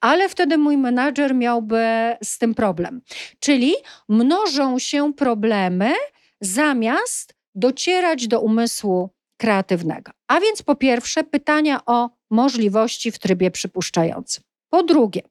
ale 0.00 0.28
wtedy 0.28 0.58
mój 0.58 0.76
menadżer 0.76 1.34
miałby 1.34 1.86
z 2.22 2.38
tym 2.38 2.54
problem. 2.54 3.00
Czyli 3.40 3.74
mnożą 4.08 4.78
się 4.78 5.14
problemy 5.14 5.92
zamiast 6.40 7.35
docierać 7.56 8.28
do 8.28 8.40
umysłu 8.40 9.10
kreatywnego. 9.36 10.12
A 10.28 10.40
więc 10.40 10.62
po 10.62 10.76
pierwsze 10.76 11.24
pytania 11.24 11.80
o 11.86 12.10
możliwości 12.30 13.12
w 13.12 13.18
trybie 13.18 13.50
przypuszczającym. 13.50 14.44
Po 14.70 14.82
drugie, 14.82 15.22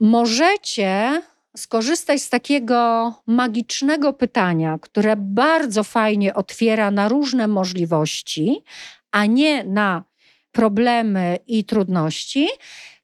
możecie 0.00 1.22
skorzystać 1.56 2.22
z 2.22 2.28
takiego 2.28 3.12
magicznego 3.26 4.12
pytania, 4.12 4.78
które 4.82 5.16
bardzo 5.16 5.84
fajnie 5.84 6.34
otwiera 6.34 6.90
na 6.90 7.08
różne 7.08 7.48
możliwości, 7.48 8.64
a 9.10 9.26
nie 9.26 9.64
na 9.64 10.04
problemy 10.52 11.38
i 11.46 11.64
trudności. 11.64 12.48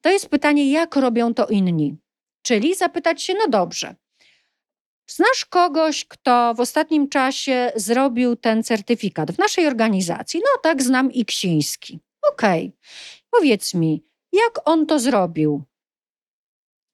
To 0.00 0.10
jest 0.10 0.28
pytanie, 0.28 0.70
jak 0.70 0.96
robią 0.96 1.34
to 1.34 1.46
inni. 1.46 1.96
Czyli 2.42 2.74
zapytać 2.74 3.22
się, 3.22 3.34
no 3.34 3.48
dobrze, 3.48 3.94
Znasz 5.06 5.44
kogoś, 5.44 6.04
kto 6.04 6.54
w 6.54 6.60
ostatnim 6.60 7.08
czasie 7.08 7.72
zrobił 7.76 8.36
ten 8.36 8.62
certyfikat 8.62 9.32
w 9.32 9.38
naszej 9.38 9.66
organizacji? 9.66 10.40
No 10.40 10.60
tak, 10.62 10.82
znam 10.82 11.12
Iksiński. 11.12 12.00
Okej, 12.32 12.66
okay. 12.66 12.78
powiedz 13.30 13.74
mi, 13.74 14.04
jak 14.32 14.60
on 14.64 14.86
to 14.86 14.98
zrobił? 14.98 15.62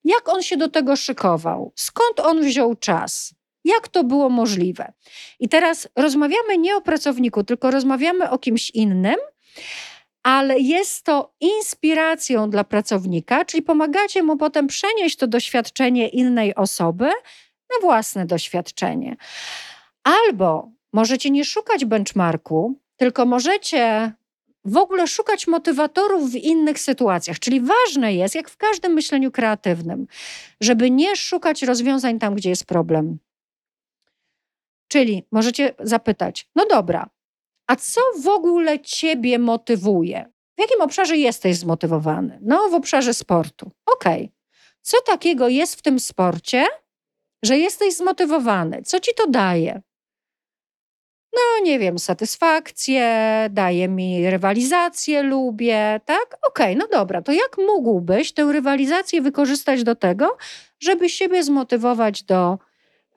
Jak 0.05 0.29
on 0.29 0.43
się 0.43 0.57
do 0.57 0.69
tego 0.69 0.97
szykował? 0.97 1.73
Skąd 1.77 2.21
on 2.21 2.43
wziął 2.43 2.75
czas? 2.75 3.35
Jak 3.65 3.89
to 3.89 4.05
było 4.05 4.29
możliwe? 4.29 4.93
I 5.41 5.49
teraz 5.49 5.89
rozmawiamy 5.97 6.59
nie 6.59 6.77
o 6.77 6.81
pracowniku, 6.81 7.45
tylko 7.45 7.71
rozmawiamy 7.71 8.31
o 8.31 8.39
kimś 8.39 8.71
innym, 8.71 9.17
ale 10.23 10.59
jest 10.59 11.05
to 11.05 11.35
inspiracją 11.41 12.51
dla 12.51 12.65
pracownika, 12.65 13.45
czyli 13.45 13.63
pomagacie 13.63 14.23
mu 14.23 14.37
potem 14.37 14.67
przenieść 14.67 15.17
to 15.17 15.27
doświadczenie 15.27 16.09
innej 16.09 16.55
osoby 16.55 17.11
na 17.75 17.87
własne 17.87 18.27
doświadczenie. 18.27 19.17
Albo 20.05 20.71
możecie 20.93 21.31
nie 21.31 21.45
szukać 21.45 21.85
benchmarku, 21.85 22.79
tylko 22.97 23.27
możecie 23.27 24.13
w 24.65 24.77
ogóle 24.77 25.07
szukać 25.07 25.47
motywatorów 25.47 26.31
w 26.31 26.35
innych 26.35 26.79
sytuacjach. 26.79 27.39
Czyli 27.39 27.61
ważne 27.61 28.15
jest, 28.15 28.35
jak 28.35 28.51
w 28.51 28.57
każdym 28.57 28.93
myśleniu 28.93 29.31
kreatywnym, 29.31 30.07
żeby 30.61 30.91
nie 30.91 31.17
szukać 31.17 31.63
rozwiązań 31.63 32.19
tam, 32.19 32.35
gdzie 32.35 32.49
jest 32.51 32.65
problem. 32.65 33.19
Czyli 34.89 35.27
możecie 35.33 35.75
zapytać: 35.81 36.49
No 36.55 36.67
dobra, 36.67 37.11
a 37.67 37.77
co 37.77 38.01
w 38.23 38.29
ogóle 38.29 38.81
ciebie 38.81 39.39
motywuje? 39.39 40.33
W 40.57 40.61
jakim 40.61 40.81
obszarze 40.81 41.17
jesteś 41.17 41.57
zmotywowany? 41.57 42.39
No, 42.43 42.69
w 42.69 42.75
obszarze 42.75 43.15
sportu. 43.15 43.71
Okej. 43.87 44.25
Okay. 44.25 44.43
Co 44.83 44.97
takiego 45.07 45.49
jest 45.49 45.75
w 45.75 45.83
tym 45.83 46.01
sporcie, 46.01 46.67
że 47.43 47.59
jesteś 47.59 47.97
zmotywowany? 47.97 48.83
Co 48.83 49.01
ci 49.01 49.11
to 49.17 49.27
daje? 49.27 49.83
no 51.33 51.65
nie 51.65 51.79
wiem, 51.79 51.99
satysfakcję, 51.99 53.07
daje 53.51 53.89
mi 53.89 54.31
rywalizację, 54.31 55.23
lubię, 55.23 56.01
tak? 56.05 56.39
Okej, 56.49 56.77
okay, 56.77 56.77
no 56.77 56.99
dobra, 56.99 57.23
to 57.23 57.33
jak 57.33 57.57
mógłbyś 57.59 58.33
tę 58.33 58.53
rywalizację 58.53 59.23
wykorzystać 59.23 59.85
do 59.85 59.95
tego, 59.95 60.37
żeby 60.81 61.09
siebie 61.09 61.43
zmotywować 61.43 62.23
do 62.23 62.59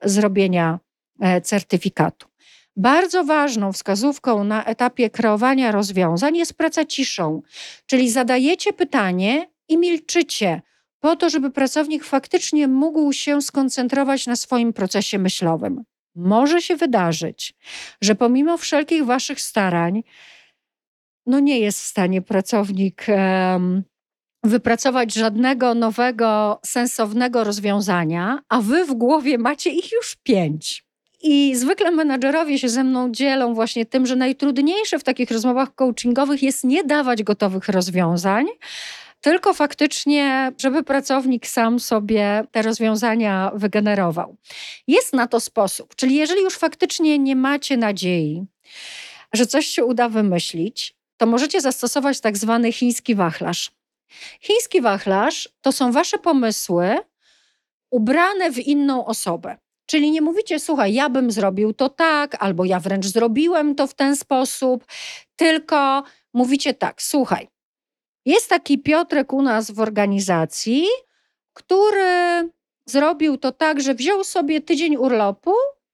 zrobienia 0.02 0.78
e, 1.20 1.40
certyfikatu? 1.40 2.28
Bardzo 2.76 3.24
ważną 3.24 3.72
wskazówką 3.72 4.44
na 4.44 4.64
etapie 4.64 5.10
kreowania 5.10 5.72
rozwiązań 5.72 6.36
jest 6.36 6.54
praca 6.54 6.84
ciszą, 6.84 7.42
czyli 7.86 8.10
zadajecie 8.10 8.72
pytanie 8.72 9.50
i 9.68 9.78
milczycie, 9.78 10.62
po 11.00 11.16
to, 11.16 11.30
żeby 11.30 11.50
pracownik 11.50 12.04
faktycznie 12.04 12.68
mógł 12.68 13.12
się 13.12 13.42
skoncentrować 13.42 14.26
na 14.26 14.36
swoim 14.36 14.72
procesie 14.72 15.18
myślowym 15.18 15.84
może 16.16 16.62
się 16.62 16.76
wydarzyć, 16.76 17.54
że 18.00 18.14
pomimo 18.14 18.56
wszelkich 18.56 19.04
waszych 19.04 19.40
starań, 19.40 20.02
no 21.26 21.40
nie 21.40 21.58
jest 21.58 21.82
w 21.82 21.86
stanie 21.86 22.22
pracownik 22.22 23.06
um, 23.08 23.82
wypracować 24.44 25.14
żadnego 25.14 25.74
nowego, 25.74 26.60
sensownego 26.64 27.44
rozwiązania, 27.44 28.38
a 28.48 28.60
wy 28.60 28.84
w 28.84 28.94
głowie 28.94 29.38
macie 29.38 29.70
ich 29.70 29.92
już 29.92 30.16
pięć. 30.22 30.86
I 31.22 31.56
zwykle 31.56 31.90
menadżerowie 31.90 32.58
się 32.58 32.68
ze 32.68 32.84
mną 32.84 33.12
dzielą 33.12 33.54
właśnie 33.54 33.86
tym, 33.86 34.06
że 34.06 34.16
najtrudniejsze 34.16 34.98
w 34.98 35.04
takich 35.04 35.30
rozmowach 35.30 35.74
coachingowych 35.74 36.42
jest 36.42 36.64
nie 36.64 36.84
dawać 36.84 37.22
gotowych 37.22 37.68
rozwiązań, 37.68 38.46
tylko 39.26 39.54
faktycznie, 39.54 40.52
żeby 40.58 40.82
pracownik 40.82 41.46
sam 41.46 41.80
sobie 41.80 42.44
te 42.52 42.62
rozwiązania 42.62 43.50
wygenerował. 43.54 44.36
Jest 44.86 45.12
na 45.12 45.26
to 45.26 45.40
sposób, 45.40 45.94
czyli 45.94 46.16
jeżeli 46.16 46.42
już 46.42 46.54
faktycznie 46.54 47.18
nie 47.18 47.36
macie 47.36 47.76
nadziei, 47.76 48.44
że 49.32 49.46
coś 49.46 49.66
się 49.66 49.84
uda 49.84 50.08
wymyślić, 50.08 50.94
to 51.16 51.26
możecie 51.26 51.60
zastosować 51.60 52.20
tak 52.20 52.36
zwany 52.38 52.72
chiński 52.72 53.14
wachlarz. 53.14 53.70
Chiński 54.40 54.80
wachlarz 54.80 55.48
to 55.60 55.72
są 55.72 55.92
wasze 55.92 56.18
pomysły 56.18 56.96
ubrane 57.90 58.52
w 58.52 58.58
inną 58.58 59.06
osobę. 59.06 59.56
Czyli 59.86 60.10
nie 60.10 60.22
mówicie, 60.22 60.60
słuchaj, 60.60 60.94
ja 60.94 61.08
bym 61.08 61.30
zrobił 61.30 61.72
to 61.72 61.88
tak, 61.88 62.36
albo 62.42 62.64
ja 62.64 62.80
wręcz 62.80 63.06
zrobiłem 63.06 63.74
to 63.74 63.86
w 63.86 63.94
ten 63.94 64.16
sposób, 64.16 64.84
tylko 65.36 66.02
mówicie 66.32 66.74
tak, 66.74 67.02
słuchaj, 67.02 67.48
jest 68.26 68.50
taki 68.50 68.78
Piotrek 68.78 69.32
u 69.32 69.42
nas 69.42 69.70
w 69.70 69.80
organizacji, 69.80 70.86
który 71.52 72.48
zrobił 72.86 73.36
to 73.36 73.52
tak, 73.52 73.80
że 73.80 73.94
wziął 73.94 74.24
sobie 74.24 74.60
tydzień 74.60 74.96
urlopu 74.96 75.52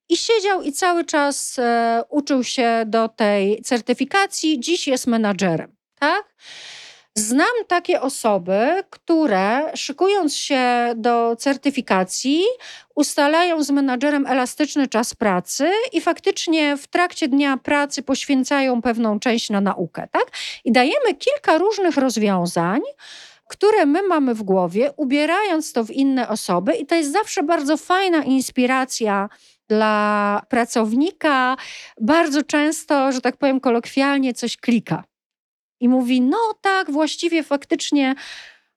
i 0.08 0.16
siedział 0.16 0.62
i 0.62 0.72
cały 0.72 1.04
czas 1.04 1.58
e, 1.58 2.04
uczył 2.08 2.44
się 2.44 2.84
do 2.86 3.08
tej 3.08 3.62
certyfikacji. 3.62 4.60
Dziś 4.60 4.88
jest 4.88 5.06
menadżerem, 5.06 5.76
tak? 5.98 6.34
Znam 7.14 7.64
takie 7.68 8.00
osoby, 8.00 8.84
które 8.90 9.76
szykując 9.76 10.36
się 10.36 10.92
do 10.96 11.36
certyfikacji, 11.36 12.42
ustalają 12.94 13.62
z 13.64 13.70
menadżerem 13.70 14.26
elastyczny 14.26 14.88
czas 14.88 15.14
pracy 15.14 15.70
i 15.92 16.00
faktycznie 16.00 16.76
w 16.76 16.86
trakcie 16.86 17.28
dnia 17.28 17.56
pracy 17.56 18.02
poświęcają 18.02 18.82
pewną 18.82 19.20
część 19.20 19.50
na 19.50 19.60
naukę. 19.60 20.08
Tak? 20.12 20.24
I 20.64 20.72
dajemy 20.72 21.14
kilka 21.18 21.58
różnych 21.58 21.96
rozwiązań, 21.96 22.80
które 23.48 23.86
my 23.86 24.02
mamy 24.02 24.34
w 24.34 24.42
głowie, 24.42 24.92
ubierając 24.96 25.72
to 25.72 25.84
w 25.84 25.90
inne 25.90 26.28
osoby, 26.28 26.74
i 26.74 26.86
to 26.86 26.94
jest 26.94 27.12
zawsze 27.12 27.42
bardzo 27.42 27.76
fajna 27.76 28.24
inspiracja 28.24 29.28
dla 29.68 30.42
pracownika. 30.48 31.56
Bardzo 32.00 32.42
często, 32.42 33.12
że 33.12 33.20
tak 33.20 33.36
powiem 33.36 33.60
kolokwialnie, 33.60 34.34
coś 34.34 34.56
klika 34.56 35.04
i 35.82 35.88
mówi: 35.88 36.20
No 36.20 36.54
tak, 36.60 36.90
właściwie 36.90 37.42
faktycznie 37.42 38.14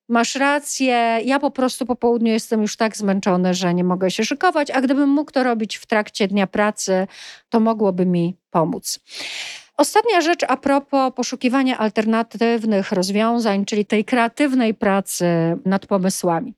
masz 0.09 0.35
rację, 0.35 1.19
ja 1.23 1.39
po 1.39 1.51
prostu 1.51 1.85
po 1.85 1.95
południu 1.95 2.31
jestem 2.31 2.61
już 2.61 2.77
tak 2.77 2.97
zmęczony, 2.97 3.53
że 3.53 3.73
nie 3.73 3.83
mogę 3.83 4.11
się 4.11 4.25
szykować, 4.25 4.71
a 4.71 4.81
gdybym 4.81 5.09
mógł 5.09 5.31
to 5.31 5.43
robić 5.43 5.77
w 5.77 5.85
trakcie 5.85 6.27
dnia 6.27 6.47
pracy, 6.47 7.07
to 7.49 7.59
mogłoby 7.59 8.05
mi 8.05 8.35
pomóc. 8.49 8.99
Ostatnia 9.77 10.21
rzecz 10.21 10.41
a 10.47 10.57
propos 10.57 11.13
poszukiwania 11.15 11.77
alternatywnych 11.77 12.91
rozwiązań, 12.91 13.65
czyli 13.65 13.85
tej 13.85 14.05
kreatywnej 14.05 14.73
pracy 14.73 15.25
nad 15.65 15.85
pomysłami. 15.85 16.53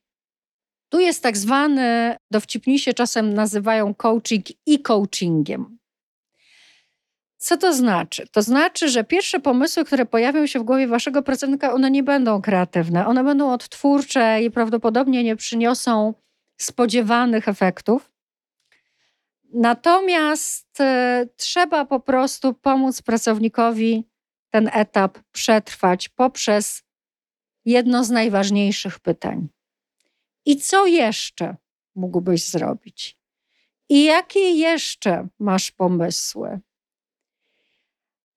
Tu 0.89 0.99
jest 0.99 1.23
tak 1.23 1.37
zwany, 1.37 2.15
dowcipnisie 2.31 2.93
czasem 2.93 3.33
nazywają 3.33 3.93
coaching 3.93 4.45
i 4.65 4.81
coachingiem. 4.81 5.77
Co 7.37 7.57
to 7.57 7.73
znaczy? 7.73 8.27
To 8.31 8.41
znaczy, 8.41 8.89
że 8.89 9.03
pierwsze 9.03 9.39
pomysły, 9.39 9.85
które 9.85 10.05
pojawią 10.05 10.47
się 10.47 10.59
w 10.59 10.63
głowie 10.63 10.87
waszego 10.87 11.21
pracownika, 11.23 11.73
one 11.73 11.91
nie 11.91 12.03
będą 12.03 12.41
kreatywne, 12.41 13.07
one 13.07 13.23
będą 13.23 13.53
odtwórcze 13.53 14.43
i 14.43 14.51
prawdopodobnie 14.51 15.23
nie 15.23 15.35
przyniosą 15.35 16.13
spodziewanych 16.57 17.47
efektów. 17.47 18.11
Natomiast 19.53 20.79
y, 20.79 21.29
trzeba 21.35 21.85
po 21.85 21.99
prostu 21.99 22.53
pomóc 22.53 23.01
pracownikowi 23.01 24.07
ten 24.49 24.69
etap 24.73 25.19
przetrwać 25.31 26.09
poprzez 26.09 26.83
jedno 27.65 28.03
z 28.03 28.09
najważniejszych 28.09 28.99
pytań. 28.99 29.47
I 30.45 30.57
co 30.57 30.85
jeszcze 30.85 31.55
mógłbyś 31.95 32.49
zrobić? 32.49 33.17
I 33.89 34.03
jakie 34.03 34.39
jeszcze 34.39 35.27
masz 35.39 35.71
pomysły? 35.71 36.59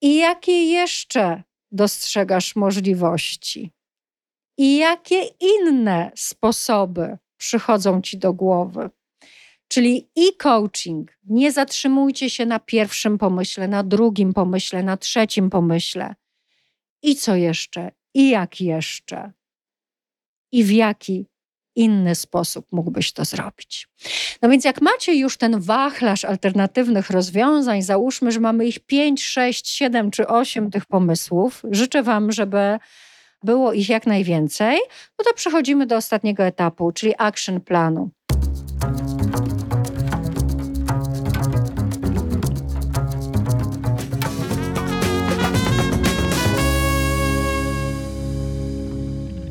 I 0.03 0.17
jakie 0.17 0.65
jeszcze 0.65 1.43
dostrzegasz 1.73 2.57
możliwości? 2.57 3.73
I 4.59 4.77
jakie 4.77 5.23
inne 5.41 6.13
sposoby 6.17 7.19
przychodzą 7.37 8.03
ci 8.03 8.19
do 8.19 8.33
głowy? 8.33 8.91
Czyli 9.69 10.11
i 10.17 10.37
coaching. 10.37 11.19
Nie 11.25 11.53
zatrzymujcie 11.53 12.31
się 12.31 12.47
na 12.47 12.59
pierwszym 12.59 13.19
pomyśle, 13.19 13.69
na 13.69 13.83
drugim 13.83 14.33
pomyśle, 14.33 14.83
na 14.83 14.97
trzecim 14.97 15.51
pomyśle. 15.51 16.15
I 17.03 17.17
co 17.17 17.37
jeszcze? 17.37 17.93
I 18.15 18.31
jak 18.31 18.61
jeszcze? 18.61 19.33
I 20.53 20.65
w 20.65 20.71
jaki 20.71 21.27
inny 21.81 22.15
sposób 22.15 22.67
mógłbyś 22.73 23.13
to 23.13 23.25
zrobić. 23.25 23.89
No 24.43 24.49
więc 24.49 24.65
jak 24.65 24.81
macie 24.81 25.15
już 25.15 25.37
ten 25.37 25.61
wachlarz 25.61 26.25
alternatywnych 26.25 27.11
rozwiązań, 27.11 27.83
załóżmy, 27.83 28.33
że 28.33 28.41
mamy 28.41 28.67
ich 28.67 28.79
5, 28.79 29.25
6, 29.25 29.69
7 29.69 30.11
czy 30.11 30.27
8 30.27 30.71
tych 30.71 30.87
pomysłów, 30.87 31.63
życzę 31.71 32.03
Wam, 32.03 32.33
żeby 32.33 32.79
było 33.43 33.73
ich 33.73 33.89
jak 33.89 34.07
najwięcej, 34.07 34.79
no 35.19 35.25
to 35.25 35.35
przechodzimy 35.35 35.87
do 35.87 35.97
ostatniego 35.97 36.43
etapu, 36.43 36.93
czyli 36.93 37.15
action 37.19 37.61
planu. 37.61 38.11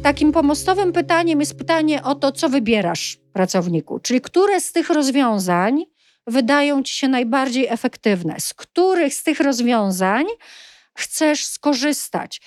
Takim 0.10 0.32
pomostowym 0.32 0.94
pytaniem 0.94 1.40
jest 1.40 1.58
pytanie 1.58 2.04
o 2.04 2.16
to, 2.16 2.32
co 2.32 2.50
wybierasz 2.50 3.18
pracowniku, 3.34 4.00
czyli 4.00 4.22
które 4.22 4.62
z 4.62 4.72
tych 4.72 4.90
rozwiązań 4.90 5.86
wydają 6.28 6.84
ci 6.84 6.94
się 6.94 7.08
najbardziej 7.08 7.68
efektywne, 7.68 8.40
z 8.40 8.54
których 8.54 9.14
z 9.14 9.24
tych 9.24 9.40
rozwiązań 9.40 10.26
chcesz 10.94 11.46
skorzystać 11.46 12.42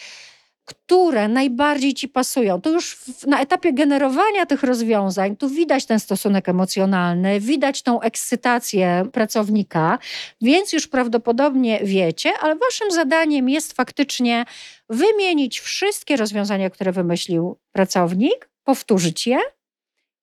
które 0.74 1.28
najbardziej 1.28 1.94
ci 1.94 2.08
pasują. 2.08 2.60
To 2.60 2.70
już 2.70 3.04
na 3.26 3.40
etapie 3.40 3.72
generowania 3.72 4.46
tych 4.46 4.62
rozwiązań, 4.62 5.36
tu 5.36 5.48
widać 5.48 5.86
ten 5.86 6.00
stosunek 6.00 6.48
emocjonalny, 6.48 7.40
widać 7.40 7.82
tą 7.82 8.00
ekscytację 8.00 9.04
pracownika, 9.12 9.98
więc 10.40 10.72
już 10.72 10.86
prawdopodobnie 10.86 11.80
wiecie, 11.84 12.32
ale 12.40 12.56
waszym 12.56 12.90
zadaniem 12.90 13.48
jest 13.48 13.72
faktycznie 13.72 14.44
wymienić 14.88 15.60
wszystkie 15.60 16.16
rozwiązania, 16.16 16.70
które 16.70 16.92
wymyślił 16.92 17.58
pracownik, 17.72 18.48
powtórzyć 18.64 19.26
je 19.26 19.38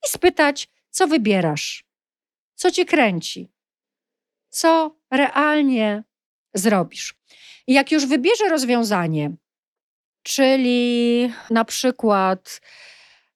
i 0.06 0.10
spytać, 0.10 0.70
co 0.90 1.08
wybierasz, 1.08 1.86
co 2.56 2.72
cię 2.72 2.86
kręci, 2.86 3.50
co 4.50 4.96
realnie 5.12 6.04
zrobisz. 6.54 7.16
I 7.68 7.74
jak 7.74 7.92
już 7.92 8.06
wybierze 8.06 8.50
rozwiązanie, 8.50 9.32
czyli 10.24 11.34
na 11.50 11.66
przykład 11.66 12.62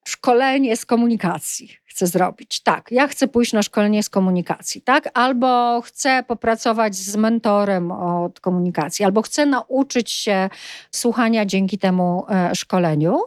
szkolenie 0.06 0.78
z 0.78 0.86
komunikacji 0.86 1.78
chcę 1.93 2.08
zrobić. 2.08 2.60
Tak, 2.63 2.91
ja 2.91 3.08
chcę 3.08 3.28
pójść 3.28 3.54
na 3.54 3.63
szkolenie 3.63 4.04
z 4.04 4.10
komunikacji, 4.10 4.82
tak? 4.82 5.10
Albo 5.13 5.82
chcę 5.82 6.24
popracować 6.28 6.96
z 6.96 7.15
mentorem 7.15 7.91
od 7.91 8.39
komunikacji, 8.39 9.06
albo 9.06 9.22
chcę 9.22 9.46
nauczyć 9.46 10.12
się 10.12 10.50
słuchania 10.91 11.46
dzięki 11.46 11.78
temu 11.78 12.26
e, 12.30 12.56
szkoleniu. 12.56 13.19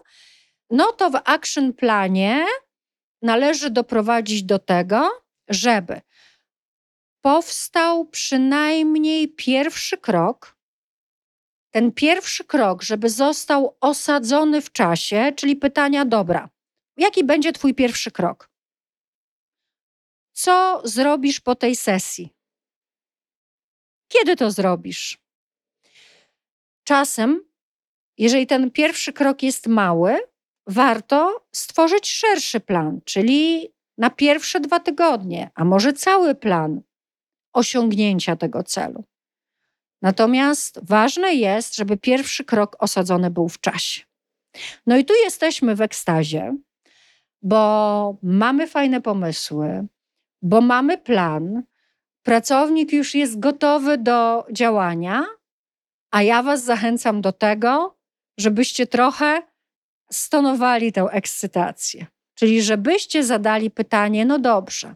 No 0.70 0.92
to 0.92 1.10
w 1.10 1.20
action 1.24 1.72
planie 1.72 2.44
należy 3.22 3.70
doprowadzić 3.70 4.42
do 4.42 4.58
tego, 4.58 5.08
żeby 5.48 6.00
powstał 7.20 8.04
przynajmniej 8.04 9.28
pierwszy 9.28 9.98
krok, 9.98 10.55
ten 11.76 11.92
pierwszy 11.92 12.44
krok, 12.44 12.82
żeby 12.82 13.10
został 13.10 13.76
osadzony 13.80 14.62
w 14.62 14.72
czasie, 14.72 15.32
czyli 15.36 15.56
pytania, 15.56 16.04
dobra, 16.04 16.48
jaki 16.96 17.24
będzie 17.24 17.52
Twój 17.52 17.74
pierwszy 17.74 18.10
krok? 18.10 18.50
Co 20.32 20.82
zrobisz 20.84 21.40
po 21.40 21.54
tej 21.54 21.76
sesji? 21.76 22.34
Kiedy 24.08 24.36
to 24.36 24.50
zrobisz? 24.50 25.18
Czasem, 26.84 27.44
jeżeli 28.18 28.46
ten 28.46 28.70
pierwszy 28.70 29.12
krok 29.12 29.42
jest 29.42 29.66
mały, 29.66 30.18
warto 30.66 31.46
stworzyć 31.52 32.10
szerszy 32.10 32.60
plan, 32.60 33.00
czyli 33.04 33.68
na 33.98 34.10
pierwsze 34.10 34.60
dwa 34.60 34.80
tygodnie, 34.80 35.50
a 35.54 35.64
może 35.64 35.92
cały 35.92 36.34
plan 36.34 36.82
osiągnięcia 37.52 38.36
tego 38.36 38.62
celu. 38.62 39.04
Natomiast 40.02 40.80
ważne 40.82 41.34
jest, 41.34 41.76
żeby 41.76 41.96
pierwszy 41.96 42.44
krok 42.44 42.76
osadzony 42.78 43.30
był 43.30 43.48
w 43.48 43.60
czasie. 43.60 44.02
No 44.86 44.96
i 44.96 45.04
tu 45.04 45.14
jesteśmy 45.24 45.74
w 45.74 45.80
ekstazie, 45.80 46.56
bo 47.42 48.18
mamy 48.22 48.66
fajne 48.66 49.00
pomysły, 49.00 49.86
bo 50.42 50.60
mamy 50.60 50.98
plan, 50.98 51.62
pracownik 52.22 52.92
już 52.92 53.14
jest 53.14 53.38
gotowy 53.38 53.98
do 53.98 54.46
działania, 54.52 55.26
a 56.10 56.22
ja 56.22 56.42
Was 56.42 56.64
zachęcam 56.64 57.20
do 57.20 57.32
tego, 57.32 57.96
żebyście 58.38 58.86
trochę 58.86 59.42
stonowali 60.12 60.92
tę 60.92 61.02
ekscytację. 61.02 62.06
Czyli 62.34 62.62
żebyście 62.62 63.24
zadali 63.24 63.70
pytanie: 63.70 64.24
no 64.24 64.38
dobrze, 64.38 64.94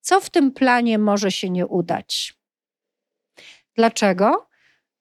co 0.00 0.20
w 0.20 0.30
tym 0.30 0.52
planie 0.52 0.98
może 0.98 1.30
się 1.30 1.50
nie 1.50 1.66
udać? 1.66 2.34
Dlaczego? 3.76 4.48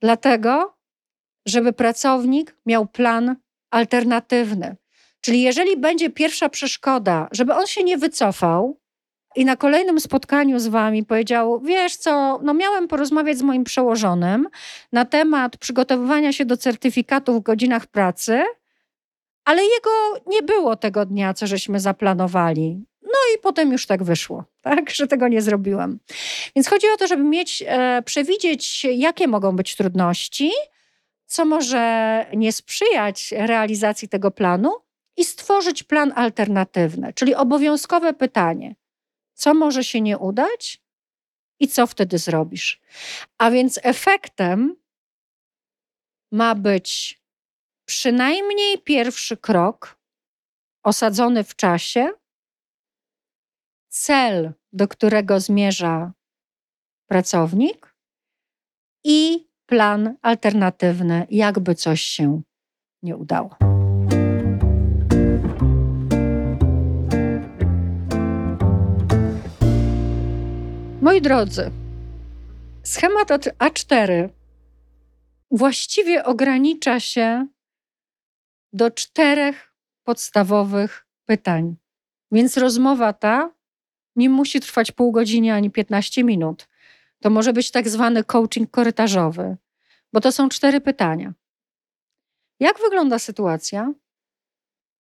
Dlatego, 0.02 0.78
żeby 1.46 1.74
pracownik 1.74 2.56
miał 2.66 2.88
plan 2.88 3.36
alternatywny. 3.72 4.76
Czyli 5.22 5.42
jeżeli 5.42 5.78
będzie 5.78 6.10
pierwsza 6.10 6.50
przeszkoda, 6.50 7.28
żeby 7.32 7.54
on 7.54 7.68
się 7.68 7.84
nie 7.84 7.98
wycofał 7.98 8.80
i 9.36 9.46
na 9.46 9.56
kolejnym 9.56 10.00
spotkaniu 10.00 10.60
z 10.60 10.68
wami 10.68 11.06
powiedział: 11.06 11.62
Wiesz 11.62 11.96
co, 11.96 12.40
no 12.44 12.54
miałem 12.54 12.88
porozmawiać 12.88 13.38
z 13.38 13.42
moim 13.42 13.64
przełożonym 13.64 14.48
na 14.92 15.06
temat 15.06 15.58
przygotowywania 15.58 16.34
się 16.34 16.46
do 16.46 16.58
certyfikatu 16.58 17.34
w 17.34 17.44
godzinach 17.44 17.88
pracy, 17.88 18.44
ale 19.46 19.62
jego 19.64 19.90
nie 20.28 20.44
było 20.44 20.76
tego 20.76 21.06
dnia, 21.06 21.34
co 21.34 21.48
żeśmy 21.48 21.80
zaplanowali. 21.80 22.86
No 23.14 23.20
i 23.36 23.42
potem 23.42 23.72
już 23.72 23.86
tak 23.86 24.04
wyszło, 24.04 24.44
tak, 24.62 24.90
że 24.90 25.08
tego 25.08 25.28
nie 25.28 25.42
zrobiłam. 25.42 26.00
Więc 26.56 26.68
chodzi 26.68 26.88
o 26.88 26.98
to, 26.98 27.08
żeby 27.08 27.24
mieć, 27.24 27.64
e, 27.68 28.02
przewidzieć, 28.06 28.84
jakie 28.84 29.28
mogą 29.28 29.56
być 29.56 29.76
trudności, 29.76 30.52
co 31.26 31.46
może 31.46 32.26
nie 32.34 32.54
sprzyjać 32.54 33.34
realizacji 33.38 34.10
tego 34.10 34.32
planu 34.32 34.76
i 35.18 35.24
stworzyć 35.26 35.84
plan 35.84 36.14
alternatywny, 36.16 37.14
czyli 37.14 37.36
obowiązkowe 37.36 38.14
pytanie: 38.14 38.76
co 39.34 39.54
może 39.54 39.84
się 39.84 40.02
nie 40.02 40.18
udać 40.18 40.82
i 41.60 41.68
co 41.68 41.88
wtedy 41.88 42.18
zrobisz? 42.18 42.82
A 43.38 43.52
więc 43.52 43.80
efektem 43.84 44.76
ma 46.32 46.56
być 46.56 47.20
przynajmniej 47.86 48.82
pierwszy 48.82 49.38
krok 49.38 50.00
osadzony 50.84 51.44
w 51.44 51.56
czasie 51.56 52.10
cel, 53.94 54.54
do 54.72 54.88
którego 54.88 55.40
zmierza 55.40 56.14
pracownik 57.08 57.96
i 59.04 59.48
plan 59.66 60.18
alternatywny, 60.22 61.28
jakby 61.30 61.76
coś 61.76 62.02
się 62.02 62.42
nie 63.04 63.18
udało. 63.18 63.58
Moi 71.02 71.22
drodzy, 71.22 71.72
schemat 72.84 73.30
A4 73.60 74.30
właściwie 75.52 76.26
ogranicza 76.26 77.00
się 77.00 77.48
do 78.74 78.92
czterech 78.92 79.74
podstawowych 80.04 81.08
pytań 81.26 81.76
Więc 82.32 82.58
rozmowa 82.58 83.14
ta 83.14 83.63
nie 84.16 84.30
musi 84.30 84.60
trwać 84.60 84.92
pół 84.92 85.12
godziny 85.12 85.54
ani 85.54 85.72
15 85.72 86.24
minut. 86.24 86.68
To 87.20 87.30
może 87.30 87.54
być 87.54 87.72
tak 87.72 87.90
zwany 87.90 88.24
coaching 88.24 88.72
korytarzowy, 88.72 89.58
bo 90.14 90.22
to 90.22 90.32
są 90.32 90.50
cztery 90.50 90.82
pytania. 90.82 91.34
Jak 92.60 92.80
wygląda 92.80 93.20
sytuacja? 93.20 93.94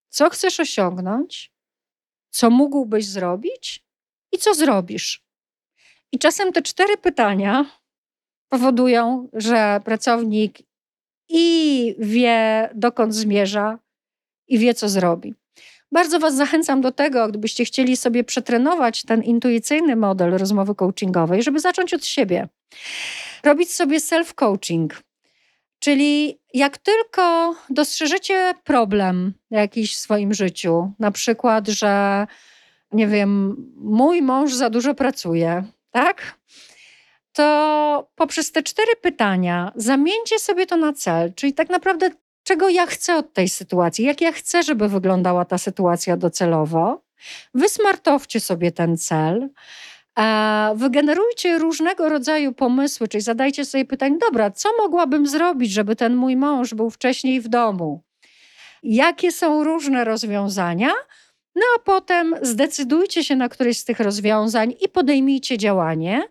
Co 0.09 0.29
chcesz 0.29 0.59
osiągnąć? 0.59 1.53
Co 2.29 2.49
mógłbyś 2.49 3.05
zrobić? 3.05 3.85
I 4.31 4.37
co 4.37 4.53
zrobisz? 4.53 5.23
I 6.11 6.19
czasem 6.19 6.53
te 6.53 6.61
cztery 6.61 6.97
pytania 6.97 7.65
powodują, 8.49 9.29
że 9.33 9.81
pracownik 9.85 10.57
i 11.29 11.95
wie, 11.99 12.69
dokąd 12.75 13.15
zmierza, 13.15 13.79
i 14.47 14.57
wie, 14.57 14.73
co 14.73 14.89
zrobi. 14.89 15.35
Bardzo 15.93 16.19
Was 16.19 16.35
zachęcam 16.35 16.81
do 16.81 16.91
tego, 16.91 17.27
gdybyście 17.27 17.65
chcieli 17.65 17.97
sobie 17.97 18.23
przetrenować 18.23 19.03
ten 19.03 19.23
intuicyjny 19.23 19.95
model 19.95 20.37
rozmowy 20.37 20.75
coachingowej, 20.75 21.43
żeby 21.43 21.59
zacząć 21.59 21.93
od 21.93 22.05
siebie. 22.05 22.47
Robić 23.43 23.73
sobie 23.73 23.99
self-coaching. 23.99 24.87
Czyli 25.79 26.39
jak 26.53 26.77
tylko 26.77 27.55
dostrzeżecie 27.69 28.53
problem 28.63 29.33
jakiś 29.51 29.95
w 29.95 29.99
swoim 29.99 30.33
życiu, 30.33 30.91
na 30.99 31.11
przykład, 31.11 31.67
że 31.67 32.27
nie 32.91 33.07
wiem, 33.07 33.55
mój 33.77 34.21
mąż 34.21 34.53
za 34.53 34.69
dużo 34.69 34.93
pracuje, 34.93 35.63
tak? 35.91 36.39
To 37.33 38.11
poprzez 38.15 38.51
te 38.51 38.63
cztery 38.63 38.95
pytania 39.01 39.71
zamieńcie 39.75 40.39
sobie 40.39 40.65
to 40.65 40.77
na 40.77 40.93
cel, 40.93 41.33
czyli 41.33 41.53
tak 41.53 41.69
naprawdę 41.69 42.09
czego 42.43 42.69
ja 42.69 42.85
chcę 42.85 43.15
od 43.15 43.33
tej 43.33 43.49
sytuacji, 43.49 44.05
jak 44.05 44.21
ja 44.21 44.31
chcę, 44.31 44.63
żeby 44.63 44.89
wyglądała 44.89 45.45
ta 45.45 45.57
sytuacja 45.57 46.17
docelowo. 46.17 47.01
Wysmartowcie 47.53 48.39
sobie 48.39 48.71
ten 48.71 48.97
cel. 48.97 49.49
Wygenerujcie 50.75 51.57
różnego 51.59 52.09
rodzaju 52.09 52.53
pomysły, 52.53 53.07
czyli 53.07 53.21
zadajcie 53.21 53.65
sobie 53.65 53.85
pytanie, 53.85 54.17
dobra, 54.17 54.51
co 54.51 54.69
mogłabym 54.77 55.27
zrobić, 55.27 55.71
żeby 55.71 55.95
ten 55.95 56.15
mój 56.15 56.35
mąż 56.35 56.73
był 56.73 56.89
wcześniej 56.89 57.41
w 57.41 57.47
domu? 57.47 58.01
Jakie 58.83 59.31
są 59.31 59.63
różne 59.63 60.03
rozwiązania? 60.03 60.91
No 61.55 61.61
a 61.75 61.79
potem 61.79 62.35
zdecydujcie 62.41 63.23
się 63.23 63.35
na 63.35 63.49
któreś 63.49 63.77
z 63.77 63.85
tych 63.85 63.99
rozwiązań 63.99 64.73
i 64.81 64.89
podejmijcie 64.89 65.57
działanie. 65.57 66.23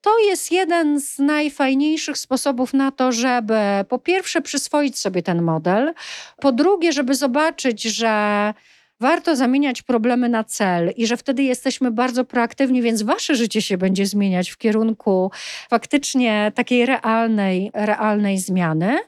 To 0.00 0.18
jest 0.18 0.52
jeden 0.52 1.00
z 1.00 1.18
najfajniejszych 1.18 2.18
sposobów 2.18 2.74
na 2.74 2.90
to, 2.90 3.12
żeby 3.12 3.58
po 3.88 3.98
pierwsze 3.98 4.40
przyswoić 4.40 4.98
sobie 4.98 5.22
ten 5.22 5.42
model, 5.42 5.94
po 6.40 6.52
drugie, 6.52 6.92
żeby 6.92 7.14
zobaczyć, 7.14 7.82
że 7.82 8.54
warto 9.00 9.36
zamieniać 9.36 9.82
problemy 9.82 10.28
na 10.28 10.44
cel 10.44 10.92
i 10.96 11.06
że 11.06 11.16
wtedy 11.16 11.42
jesteśmy 11.42 11.90
bardzo 11.90 12.24
proaktywni, 12.24 12.82
więc 12.82 13.02
wasze 13.02 13.34
życie 13.34 13.62
się 13.62 13.78
będzie 13.78 14.06
zmieniać 14.06 14.50
w 14.50 14.56
kierunku 14.56 15.30
faktycznie 15.70 16.52
takiej 16.54 16.86
realnej, 16.86 17.70
realnej 17.74 18.38
zmiany. 18.38 18.98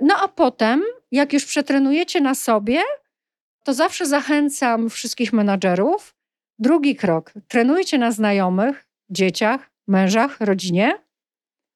No 0.00 0.14
a 0.22 0.28
potem, 0.28 0.82
jak 1.12 1.32
już 1.32 1.44
przetrenujecie 1.44 2.20
na 2.20 2.34
sobie, 2.34 2.80
to 3.64 3.74
zawsze 3.74 4.06
zachęcam 4.06 4.90
wszystkich 4.90 5.32
menadżerów. 5.32 6.14
Drugi 6.58 6.96
krok: 6.96 7.32
trenujcie 7.48 7.98
na 7.98 8.12
znajomych, 8.12 8.86
dzieciach, 9.10 9.73
mężach, 9.88 10.40
rodzinie. 10.40 10.98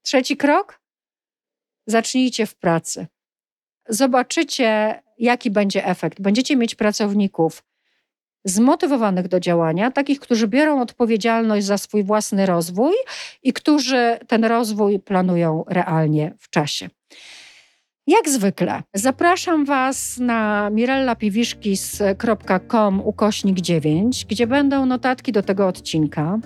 Trzeci 0.02 0.36
krok: 0.36 0.80
zacznijcie 1.86 2.46
w 2.46 2.54
pracy. 2.54 3.06
Zobaczycie, 3.88 5.00
jaki 5.18 5.50
będzie 5.50 5.86
efekt. 5.86 6.20
Będziecie 6.20 6.56
mieć 6.56 6.74
pracowników 6.74 7.62
zmotywowanych 8.44 9.28
do 9.28 9.40
działania, 9.40 9.90
takich, 9.90 10.20
którzy 10.20 10.48
biorą 10.48 10.80
odpowiedzialność 10.80 11.66
za 11.66 11.78
swój 11.78 12.04
własny 12.04 12.46
rozwój 12.46 12.92
i 13.42 13.52
którzy 13.52 14.18
ten 14.26 14.44
rozwój 14.44 14.98
planują 14.98 15.64
realnie 15.68 16.34
w 16.38 16.50
czasie. 16.50 16.88
Jak 18.06 18.28
zwykle 18.28 18.82
zapraszam 18.94 19.64
Was 19.64 20.18
na 20.18 20.70
mirellapiwiszkis.com 20.70 23.00
ukośnik 23.04 23.60
9, 23.60 24.24
gdzie 24.24 24.46
będą 24.46 24.86
notatki 24.86 25.32
do 25.32 25.42
tego 25.42 25.68
odcinka. 25.68 26.38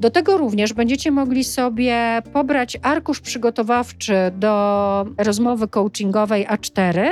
Do 0.00 0.10
tego 0.10 0.38
również 0.38 0.72
będziecie 0.72 1.10
mogli 1.10 1.44
sobie 1.44 2.22
pobrać 2.32 2.78
arkusz 2.82 3.20
przygotowawczy 3.20 4.14
do 4.34 5.06
rozmowy 5.18 5.68
coachingowej 5.68 6.46
A4 6.46 7.08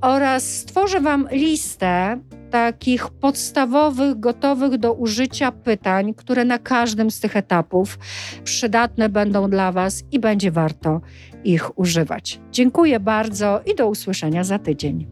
oraz 0.00 0.56
stworzę 0.56 1.00
Wam 1.00 1.28
listę 1.30 2.18
takich 2.50 3.08
podstawowych, 3.08 4.20
gotowych 4.20 4.78
do 4.78 4.92
użycia 4.92 5.52
pytań, 5.52 6.14
które 6.14 6.44
na 6.44 6.58
każdym 6.58 7.10
z 7.10 7.20
tych 7.20 7.36
etapów 7.36 7.98
przydatne 8.44 9.08
będą 9.08 9.50
dla 9.50 9.72
Was 9.72 10.04
i 10.12 10.18
będzie 10.18 10.50
warto 10.50 11.00
ich 11.44 11.78
używać. 11.78 12.40
Dziękuję 12.52 13.00
bardzo 13.00 13.60
i 13.66 13.74
do 13.74 13.88
usłyszenia 13.88 14.44
za 14.44 14.58
tydzień. 14.58 15.06